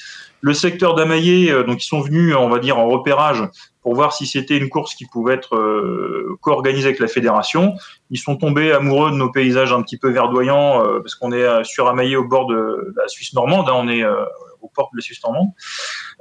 [0.45, 3.45] Le secteur d'Amaillé, euh, donc ils sont venus, on va dire, en repérage
[3.81, 7.75] pour voir si c'était une course qui pouvait être euh, co-organisée avec la fédération.
[8.11, 11.43] Ils sont tombés amoureux de nos paysages un petit peu verdoyants euh, parce qu'on est
[11.43, 13.69] euh, sur Amaillé au bord de la Suisse normande.
[13.69, 14.25] hein, on est euh,
[14.61, 15.49] aux portes de la Suisse normande.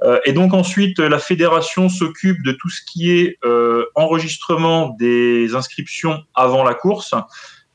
[0.02, 5.54] Euh, et donc ensuite, la fédération s'occupe de tout ce qui est euh, enregistrement des
[5.54, 7.14] inscriptions avant la course.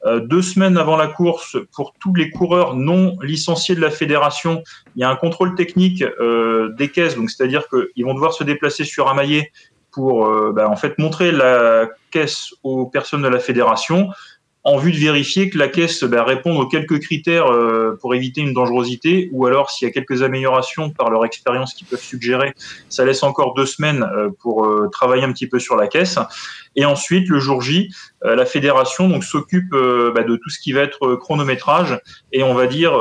[0.06, 4.64] Euh, deux semaines avant la course, pour tous les coureurs non licenciés de la fédération,
[4.96, 8.44] il y a un contrôle technique euh, des caisses, donc c'est-à-dire qu'ils vont devoir se
[8.44, 9.52] déplacer sur Amaillé
[9.92, 14.10] pour euh, bah, en fait montrer la caisse aux personnes de la fédération
[14.68, 18.42] en vue de vérifier que la caisse bah, répond aux quelques critères euh, pour éviter
[18.42, 22.54] une dangerosité, ou alors s'il y a quelques améliorations par leur expérience qu'ils peuvent suggérer,
[22.90, 26.20] ça laisse encore deux semaines euh, pour euh, travailler un petit peu sur la caisse.
[26.76, 27.90] Et ensuite, le jour J,
[28.24, 32.00] euh, la fédération donc s'occupe euh, bah, de tout ce qui va être euh, chronométrage
[32.32, 32.94] et on va dire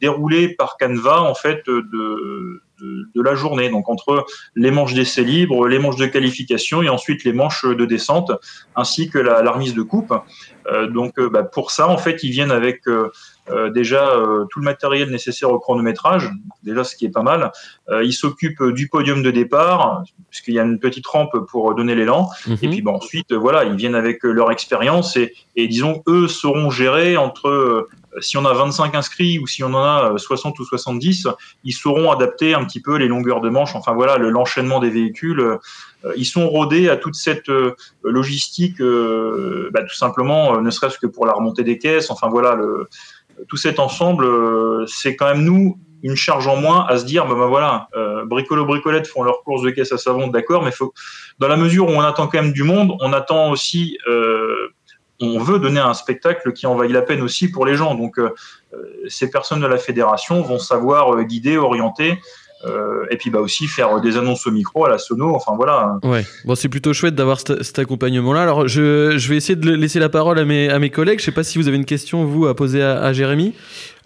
[0.00, 3.68] déroulé par Canva en fait de, de, de la journée.
[3.70, 4.24] Donc entre
[4.54, 8.32] les manches d'essai libre, les manches de qualification et ensuite les manches de descente,
[8.76, 10.14] ainsi que la, la remise de coupe.
[10.70, 13.10] Euh, donc euh, bah, pour ça, en fait, ils viennent avec euh,
[13.70, 16.30] déjà euh, tout le matériel nécessaire au chronométrage,
[16.62, 17.52] déjà ce qui est pas mal.
[17.88, 21.94] Euh, ils s'occupent du podium de départ, puisqu'il y a une petite rampe pour donner
[21.94, 22.28] l'élan.
[22.62, 26.68] Et puis bah, ensuite, voilà, ils viennent avec leur expérience et, et disons, eux seront
[26.70, 27.88] gérés entre
[28.20, 31.28] si on a 25 inscrits ou si on en a euh, 60 ou 70,
[31.64, 34.90] ils sauront adapter un petit peu les longueurs de manche, enfin voilà, le- l'enchaînement des
[34.90, 35.40] véhicules.
[35.40, 35.56] euh,
[36.16, 40.98] ils sont rodés à toute cette euh, logistique, euh, bah, tout simplement, euh, ne serait-ce
[40.98, 42.56] que pour la remontée des caisses, enfin voilà,
[43.48, 47.26] tout cet ensemble, euh, c'est quand même nous une charge en moins à se dire,
[47.26, 50.70] bah, bah, voilà, euh, Bricolo Bricolette font leur course de caisse à savon, d'accord, mais
[51.40, 54.68] dans la mesure où on attend quand même du monde, on attend aussi, euh,
[55.20, 57.94] on veut donner un spectacle qui en vaille la peine aussi pour les gens.
[57.94, 58.34] Donc, euh,
[58.74, 62.20] euh, ces personnes de la fédération vont savoir euh, guider, orienter,
[62.66, 65.98] euh, et puis bah aussi faire des annonces au micro, à la sono, enfin voilà.
[66.02, 68.42] Ouais, bon, c'est plutôt chouette d'avoir cet, cet accompagnement-là.
[68.42, 71.20] Alors, je, je vais essayer de laisser la parole à mes, à mes collègues.
[71.20, 73.54] Je sais pas si vous avez une question, vous, à poser à, à Jérémy.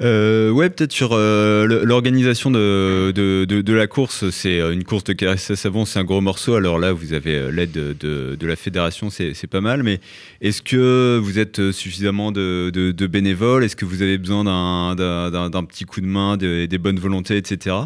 [0.00, 4.28] Euh, ouais, peut-être sur euh, l'organisation de, de, de- de la course.
[4.30, 6.54] C'est euh, une course de caresse à savon, c'est un gros morceau.
[6.54, 9.82] Alors là, vous avez euh, l'aide de, de- de la fédération, c'est c'est pas mal.
[9.82, 10.00] Mais
[10.40, 13.64] est-ce que vous êtes euh, suffisamment de, de- de bénévoles?
[13.64, 16.98] Est-ce que vous avez besoin d'un- d'un d'un- d'un petit coup de main, des bonnes
[16.98, 17.76] volontés, etc.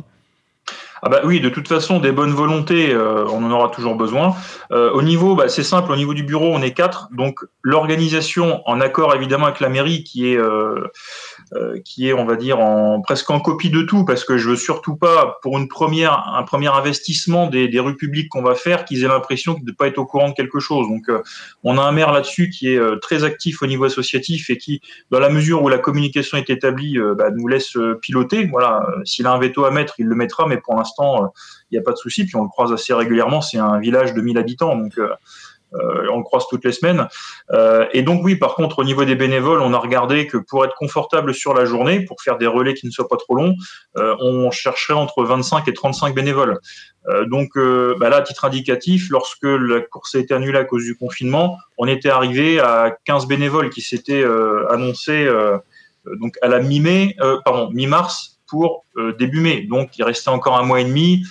[1.03, 4.35] Ah bah oui, de toute façon, des bonnes volontés, euh, on en aura toujours besoin.
[4.73, 7.09] Euh, au niveau, bah, c'est simple, au niveau du bureau, on est quatre.
[7.13, 10.89] Donc l'organisation, en accord évidemment avec la mairie, qui est, euh,
[11.55, 12.59] euh, qui est, on va dire,
[13.05, 16.43] presque en copie de tout, parce que je veux surtout pas, pour une première, un
[16.43, 19.87] premier investissement des, des rues publiques qu'on va faire, qu'ils aient l'impression de ne pas
[19.87, 20.89] être au courant de quelque chose.
[20.89, 21.23] Donc euh,
[21.63, 24.81] on a un maire là-dessus qui est euh, très actif au niveau associatif et qui,
[25.13, 28.47] dans la mesure où la communication est établie, bah, nous laisse piloter.
[28.47, 31.33] Voilà, s'il a un veto à mettre, il le mettra, mais pour l'instant,
[31.71, 32.25] il n'y a pas de souci.
[32.25, 33.41] Puis on le croise assez régulièrement.
[33.41, 34.75] C'est un village de 1000 habitants,
[36.13, 37.09] on le croise toutes les semaines.
[37.53, 40.65] Euh, et donc oui, par contre, au niveau des bénévoles, on a regardé que pour
[40.65, 43.55] être confortable sur la journée, pour faire des relais qui ne soient pas trop longs,
[43.97, 46.59] euh, on chercherait entre 25 et 35 bénévoles.
[47.09, 50.65] Euh, donc euh, bah là, à titre indicatif, lorsque la course a été annulée à
[50.65, 55.59] cause du confinement, on était arrivé à 15 bénévoles qui s'étaient euh, annoncés euh,
[56.07, 59.67] euh, donc à la mi-mai, euh, pardon, mi-mars pour euh, début mai.
[59.69, 61.25] Donc il restait encore un mois et demi.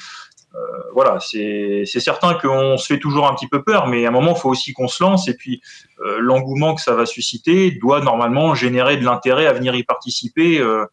[0.56, 4.12] Euh, voilà, c'est certain qu'on se fait toujours un petit peu peur, mais à un
[4.12, 5.28] moment, il faut aussi qu'on se lance.
[5.28, 5.62] Et puis,
[6.06, 10.60] euh, l'engouement que ça va susciter doit normalement générer de l'intérêt à venir y participer
[10.60, 10.86] euh,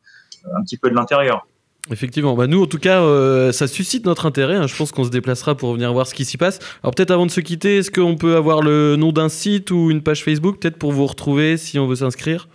[0.56, 1.46] un petit peu de l'intérieur.
[1.90, 4.54] Effectivement, bah nous en tout cas, euh, ça suscite notre intérêt.
[4.54, 4.68] hein.
[4.68, 6.60] Je pense qu'on se déplacera pour venir voir ce qui s'y passe.
[6.84, 9.90] Alors peut-être avant de se quitter, est-ce qu'on peut avoir le nom d'un site ou
[9.90, 12.46] une page Facebook, peut-être pour vous retrouver si on veut s'inscrire?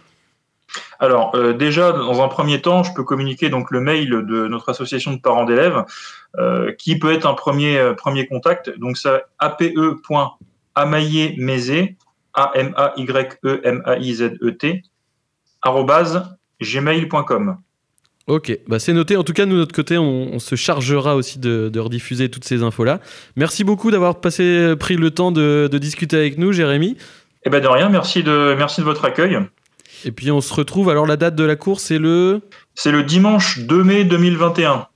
[1.00, 4.70] Alors, euh, déjà, dans un premier temps, je peux communiquer donc le mail de notre
[4.70, 5.84] association de parents d'élèves,
[6.78, 8.78] qui peut être un premier, euh, premier contact.
[8.80, 11.96] Donc, c'est ape.amaillemaiset,
[12.34, 14.84] A-M-A-Y-E-M-A-I-Z-E-T,
[16.62, 17.58] gmail.com.
[18.28, 19.16] Ok, bah c'est noté.
[19.16, 22.30] En tout cas, nous, de notre côté, on, on se chargera aussi de, de rediffuser
[22.30, 23.00] toutes ces infos-là.
[23.38, 26.98] Merci beaucoup d'avoir passé, pris le temps de, de discuter avec nous, Jérémy.
[27.46, 29.40] Eh ben de rien, merci de, merci de votre accueil.
[30.04, 30.90] Et puis on se retrouve.
[30.90, 32.42] Alors la date de la course, c'est le
[32.76, 34.88] C'est le dimanche 2 mai 2021.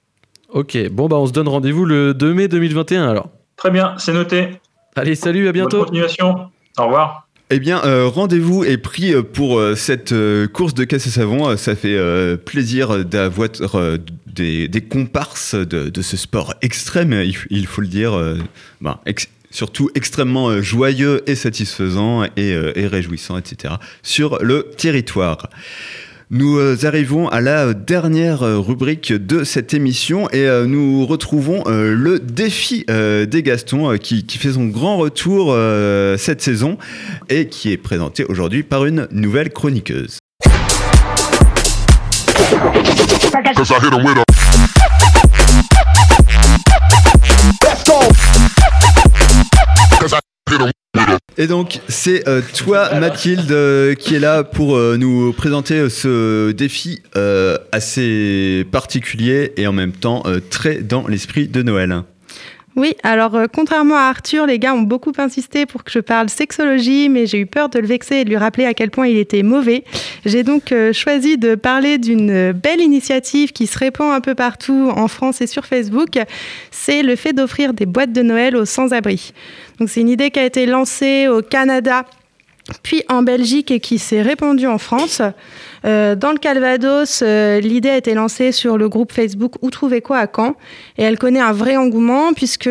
[0.52, 3.30] Ok, bon bah on se donne rendez-vous le 2 mai 2021 alors.
[3.58, 4.50] Très bien, c'est noté.
[4.96, 5.78] Allez, salut, à bientôt.
[5.78, 6.36] Bonne continuation.
[6.78, 7.28] Au revoir.
[7.54, 11.10] Eh bien, euh, rendez-vous est pris euh, pour euh, cette euh, course de caisse à
[11.10, 11.56] savon.
[11.58, 17.14] Ça fait euh, plaisir d'avoir euh, des, des comparses de, de ce sport extrême,
[17.50, 18.14] il, faut le dire.
[18.18, 18.38] euh,
[18.82, 23.74] ben, ex- surtout extrêmement euh, joyeux et satisfaisant et, euh, et réjouissant, etc.
[24.02, 25.50] sur le territoire.
[26.34, 31.66] Nous euh, arrivons à la dernière euh, rubrique de cette émission et euh, nous retrouvons
[31.68, 35.56] le défi des Gastons qui, fait son grand retour
[36.18, 36.78] cette saison
[37.30, 40.20] et qui est présenté aujourd'hui par une nouvelle chroniqueuse.
[51.38, 56.52] Et donc, c'est euh, toi, Mathilde, euh, qui est là pour euh, nous présenter ce
[56.52, 57.02] défi
[57.72, 62.04] assez particulier et en même temps très dans l'esprit de Noël.
[62.78, 66.30] Oui, alors euh, contrairement à Arthur, les gars ont beaucoup insisté pour que je parle
[66.30, 69.08] sexologie, mais j'ai eu peur de le vexer et de lui rappeler à quel point
[69.08, 69.84] il était mauvais.
[70.26, 74.90] J'ai donc euh, choisi de parler d'une belle initiative qui se répand un peu partout
[74.96, 76.18] en France et sur Facebook.
[76.72, 79.34] C'est le fait d'offrir des boîtes de Noël aux sans-abri.
[79.80, 82.06] Donc c'est une idée qui a été lancée au Canada
[82.84, 85.22] puis en Belgique et qui s'est répandue en France.
[85.84, 90.02] Euh, dans le Calvados, euh, l'idée a été lancée sur le groupe Facebook Où trouver
[90.02, 90.56] quoi à Caen.
[90.98, 92.70] Et elle connaît un vrai engouement puisque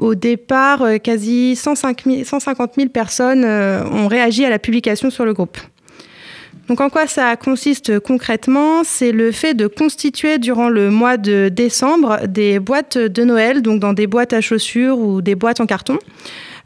[0.00, 5.24] au départ, euh, quasi 105 000 150 000 personnes ont réagi à la publication sur
[5.24, 5.58] le groupe.
[6.68, 8.84] Donc en quoi ça consiste concrètement?
[8.84, 13.80] C'est le fait de constituer durant le mois de décembre des boîtes de Noël, donc
[13.80, 15.98] dans des boîtes à chaussures ou des boîtes en carton,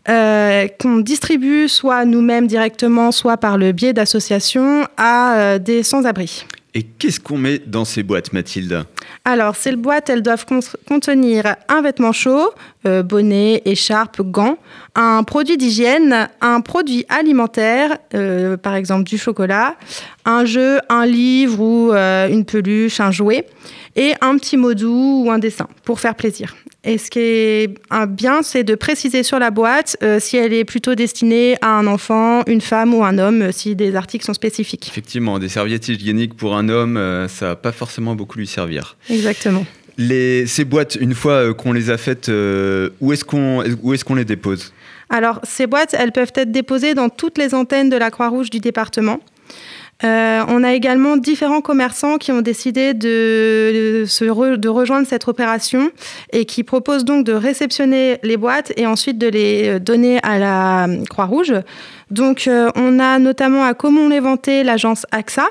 [0.09, 6.47] euh, qu'on distribue soit nous-mêmes directement, soit par le biais d'associations à euh, des sans-abri.
[6.75, 8.85] Et qu'est-ce qu'on met dans ces boîtes, Mathilde?
[9.25, 12.53] Alors, ces boîtes, elles doivent con- contenir un vêtement chaud,
[12.87, 14.59] euh, bonnet, écharpe, gants,
[14.95, 19.77] un produit d'hygiène, un produit alimentaire, euh, par exemple du chocolat,
[20.25, 23.47] un jeu, un livre ou euh, une peluche, un jouet,
[23.97, 26.55] et un petit mot doux ou un dessin pour faire plaisir.
[26.85, 27.75] Et ce qui est
[28.09, 32.43] bien, c'est de préciser sur la boîte si elle est plutôt destinée à un enfant,
[32.47, 34.87] une femme ou un homme, si des articles sont spécifiques.
[34.87, 38.96] Effectivement, des serviettes hygiéniques pour un homme, euh, ça va pas forcément beaucoup lui servir.
[39.09, 39.65] Exactement.
[39.99, 44.05] Les, ces boîtes, une fois euh, qu'on les a faites, euh, où est-ce qu'on est-ce
[44.05, 44.73] qu'on les dépose?
[45.09, 48.61] Alors, ces boîtes, elles peuvent être déposées dans toutes les antennes de la Croix-Rouge du
[48.61, 49.21] département.
[50.05, 55.07] Euh, on a également différents commerçants qui ont décidé de, de se re- de rejoindre
[55.07, 55.91] cette opération
[56.33, 60.87] et qui proposent donc de réceptionner les boîtes et ensuite de les donner à la
[61.09, 61.55] Croix-Rouge.
[62.11, 65.47] Donc, euh, on a notamment à Comont-Léventé l'agence AXA,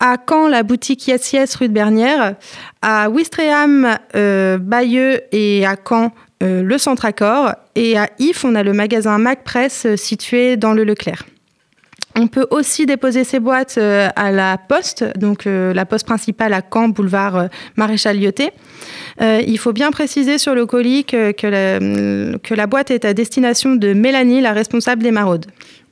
[0.00, 2.34] à Caen la boutique Yes Yes rue de Bernière,
[2.82, 8.54] à Ouistreham, euh, Bayeux et à Caen euh, le Centre Accord et à If on
[8.54, 11.24] a le magasin Mac Press euh, situé dans le Leclerc.
[12.18, 16.88] On peut aussi déposer ces boîtes à la poste, donc la poste principale à Caen,
[16.88, 18.52] boulevard Maréchal Lyoté.
[19.20, 23.92] Il faut bien préciser sur le colis que, que la boîte est à destination de
[23.92, 25.44] Mélanie, la responsable des maraudes.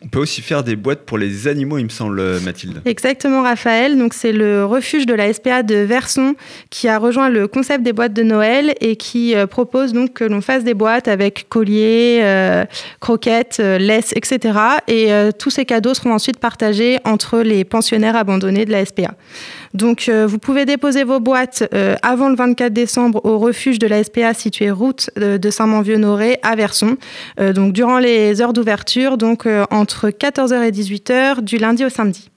[0.05, 2.83] On peut aussi faire des boîtes pour les animaux, il me semble, Mathilde.
[2.85, 3.97] Exactement, Raphaël.
[3.97, 6.35] Donc, c'est le refuge de la SPA de Verson
[6.71, 10.25] qui a rejoint le concept des boîtes de Noël et qui euh, propose donc que
[10.25, 12.65] l'on fasse des boîtes avec colliers, euh,
[13.01, 14.59] croquettes, euh, laisse, etc.
[14.89, 19.15] Et tous ces cadeaux seront ensuite partagés entre les pensionnaires abandonnés de la SPA.
[19.75, 23.89] Donc, euh, vous pouvez déposer vos boîtes euh, avant le 24 décembre au refuge de
[23.89, 26.97] la SPA situé route euh, de Saint-Manvieux-Noré à Verson.
[27.39, 32.31] Donc, durant les heures d'ouverture, donc entre 14h et 18h, du lundi au samedi.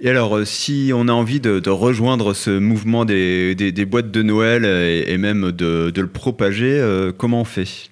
[0.00, 5.18] Et alors, si on a envie de, rejoindre ce mouvement des, boîtes de Noël et,
[5.18, 6.82] même de, le propager,
[7.18, 7.90] comment on fait?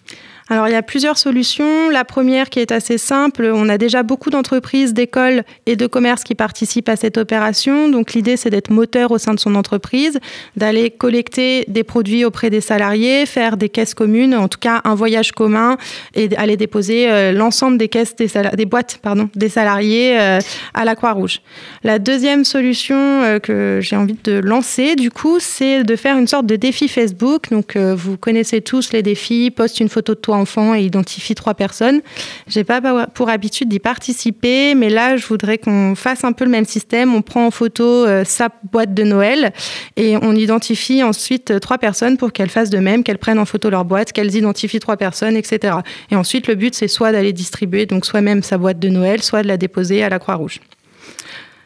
[0.48, 1.88] Alors, il y a plusieurs solutions.
[1.88, 6.24] La première qui est assez simple, on a déjà beaucoup d'entreprises, d'écoles et de commerces
[6.24, 7.88] qui participent à cette opération.
[7.88, 10.18] Donc, l'idée, c'est d'être moteur au sein de son entreprise,
[10.56, 14.94] d'aller collecter des produits auprès des salariés, faire des caisses communes, en tout cas un
[14.94, 15.76] voyage commun
[16.14, 20.40] et aller déposer euh, l'ensemble des caisses des, boîtes pardon, des salariés euh,
[20.74, 21.40] à la Croix-Rouge.
[21.84, 26.26] La deuxième solution euh, que j'ai envie de lancer, du coup, c'est de faire une
[26.26, 27.50] sorte de défi Facebook.
[27.50, 30.36] Donc, vous connaissez tous les défis, poste une photo de toi
[30.74, 32.00] et identifie trois personnes.
[32.46, 36.50] J'ai pas pour habitude d'y participer, mais là, je voudrais qu'on fasse un peu le
[36.50, 37.14] même système.
[37.14, 39.52] On prend en photo euh, sa boîte de Noël
[39.96, 43.44] et on identifie ensuite euh, trois personnes pour qu'elles fassent de même, qu'elles prennent en
[43.44, 45.76] photo leur boîte, qu'elles identifient trois personnes, etc.
[46.10, 49.22] Et ensuite, le but, c'est soit d'aller distribuer donc soit même sa boîte de Noël,
[49.22, 50.60] soit de la déposer à la Croix-Rouge.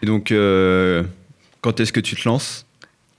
[0.03, 1.03] Et donc, euh,
[1.61, 2.66] quand est-ce que tu te lances?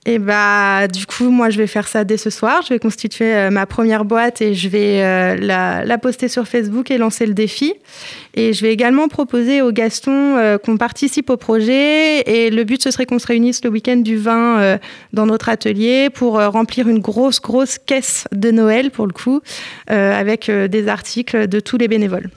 [0.09, 2.61] Et bah, du coup, moi, je vais faire ça dès ce soir.
[2.63, 6.91] Je vais constituer euh, ma première boîte et je vais euh, la, poster sur Facebook
[6.91, 7.73] et lancer le défi.
[8.33, 12.21] Et je vais également proposer aux Gaston euh, qu'on participe au projet.
[12.21, 14.77] Et le but, ce serait qu'on se réunisse le week-end du 20 euh,
[15.11, 19.41] dans notre atelier pour remplir une grosse, grosse caisse de Noël, pour le coup,
[19.87, 22.29] avec des articles de tous les bénévoles.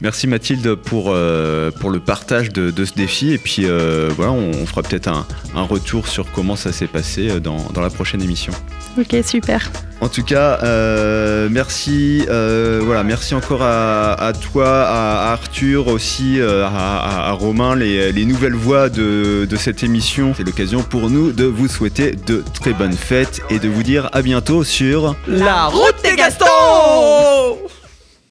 [0.00, 3.32] Merci Mathilde pour, euh, pour le partage de, de ce défi.
[3.32, 6.86] Et puis euh, voilà, on, on fera peut-être un, un retour sur comment ça s'est
[6.86, 8.52] passé euh, dans, dans la prochaine émission.
[8.98, 9.70] Ok, super.
[10.00, 15.86] En tout cas, euh, merci, euh, voilà, merci encore à, à toi, à, à Arthur
[15.88, 20.34] aussi, à, à- à Romain, les, les nouvelles voix de, de cette émission.
[20.36, 24.10] C'est l'occasion pour nous de vous souhaiter de très bonnes fêtes et de vous dire
[24.12, 27.56] à bientôt sur La route des Gastons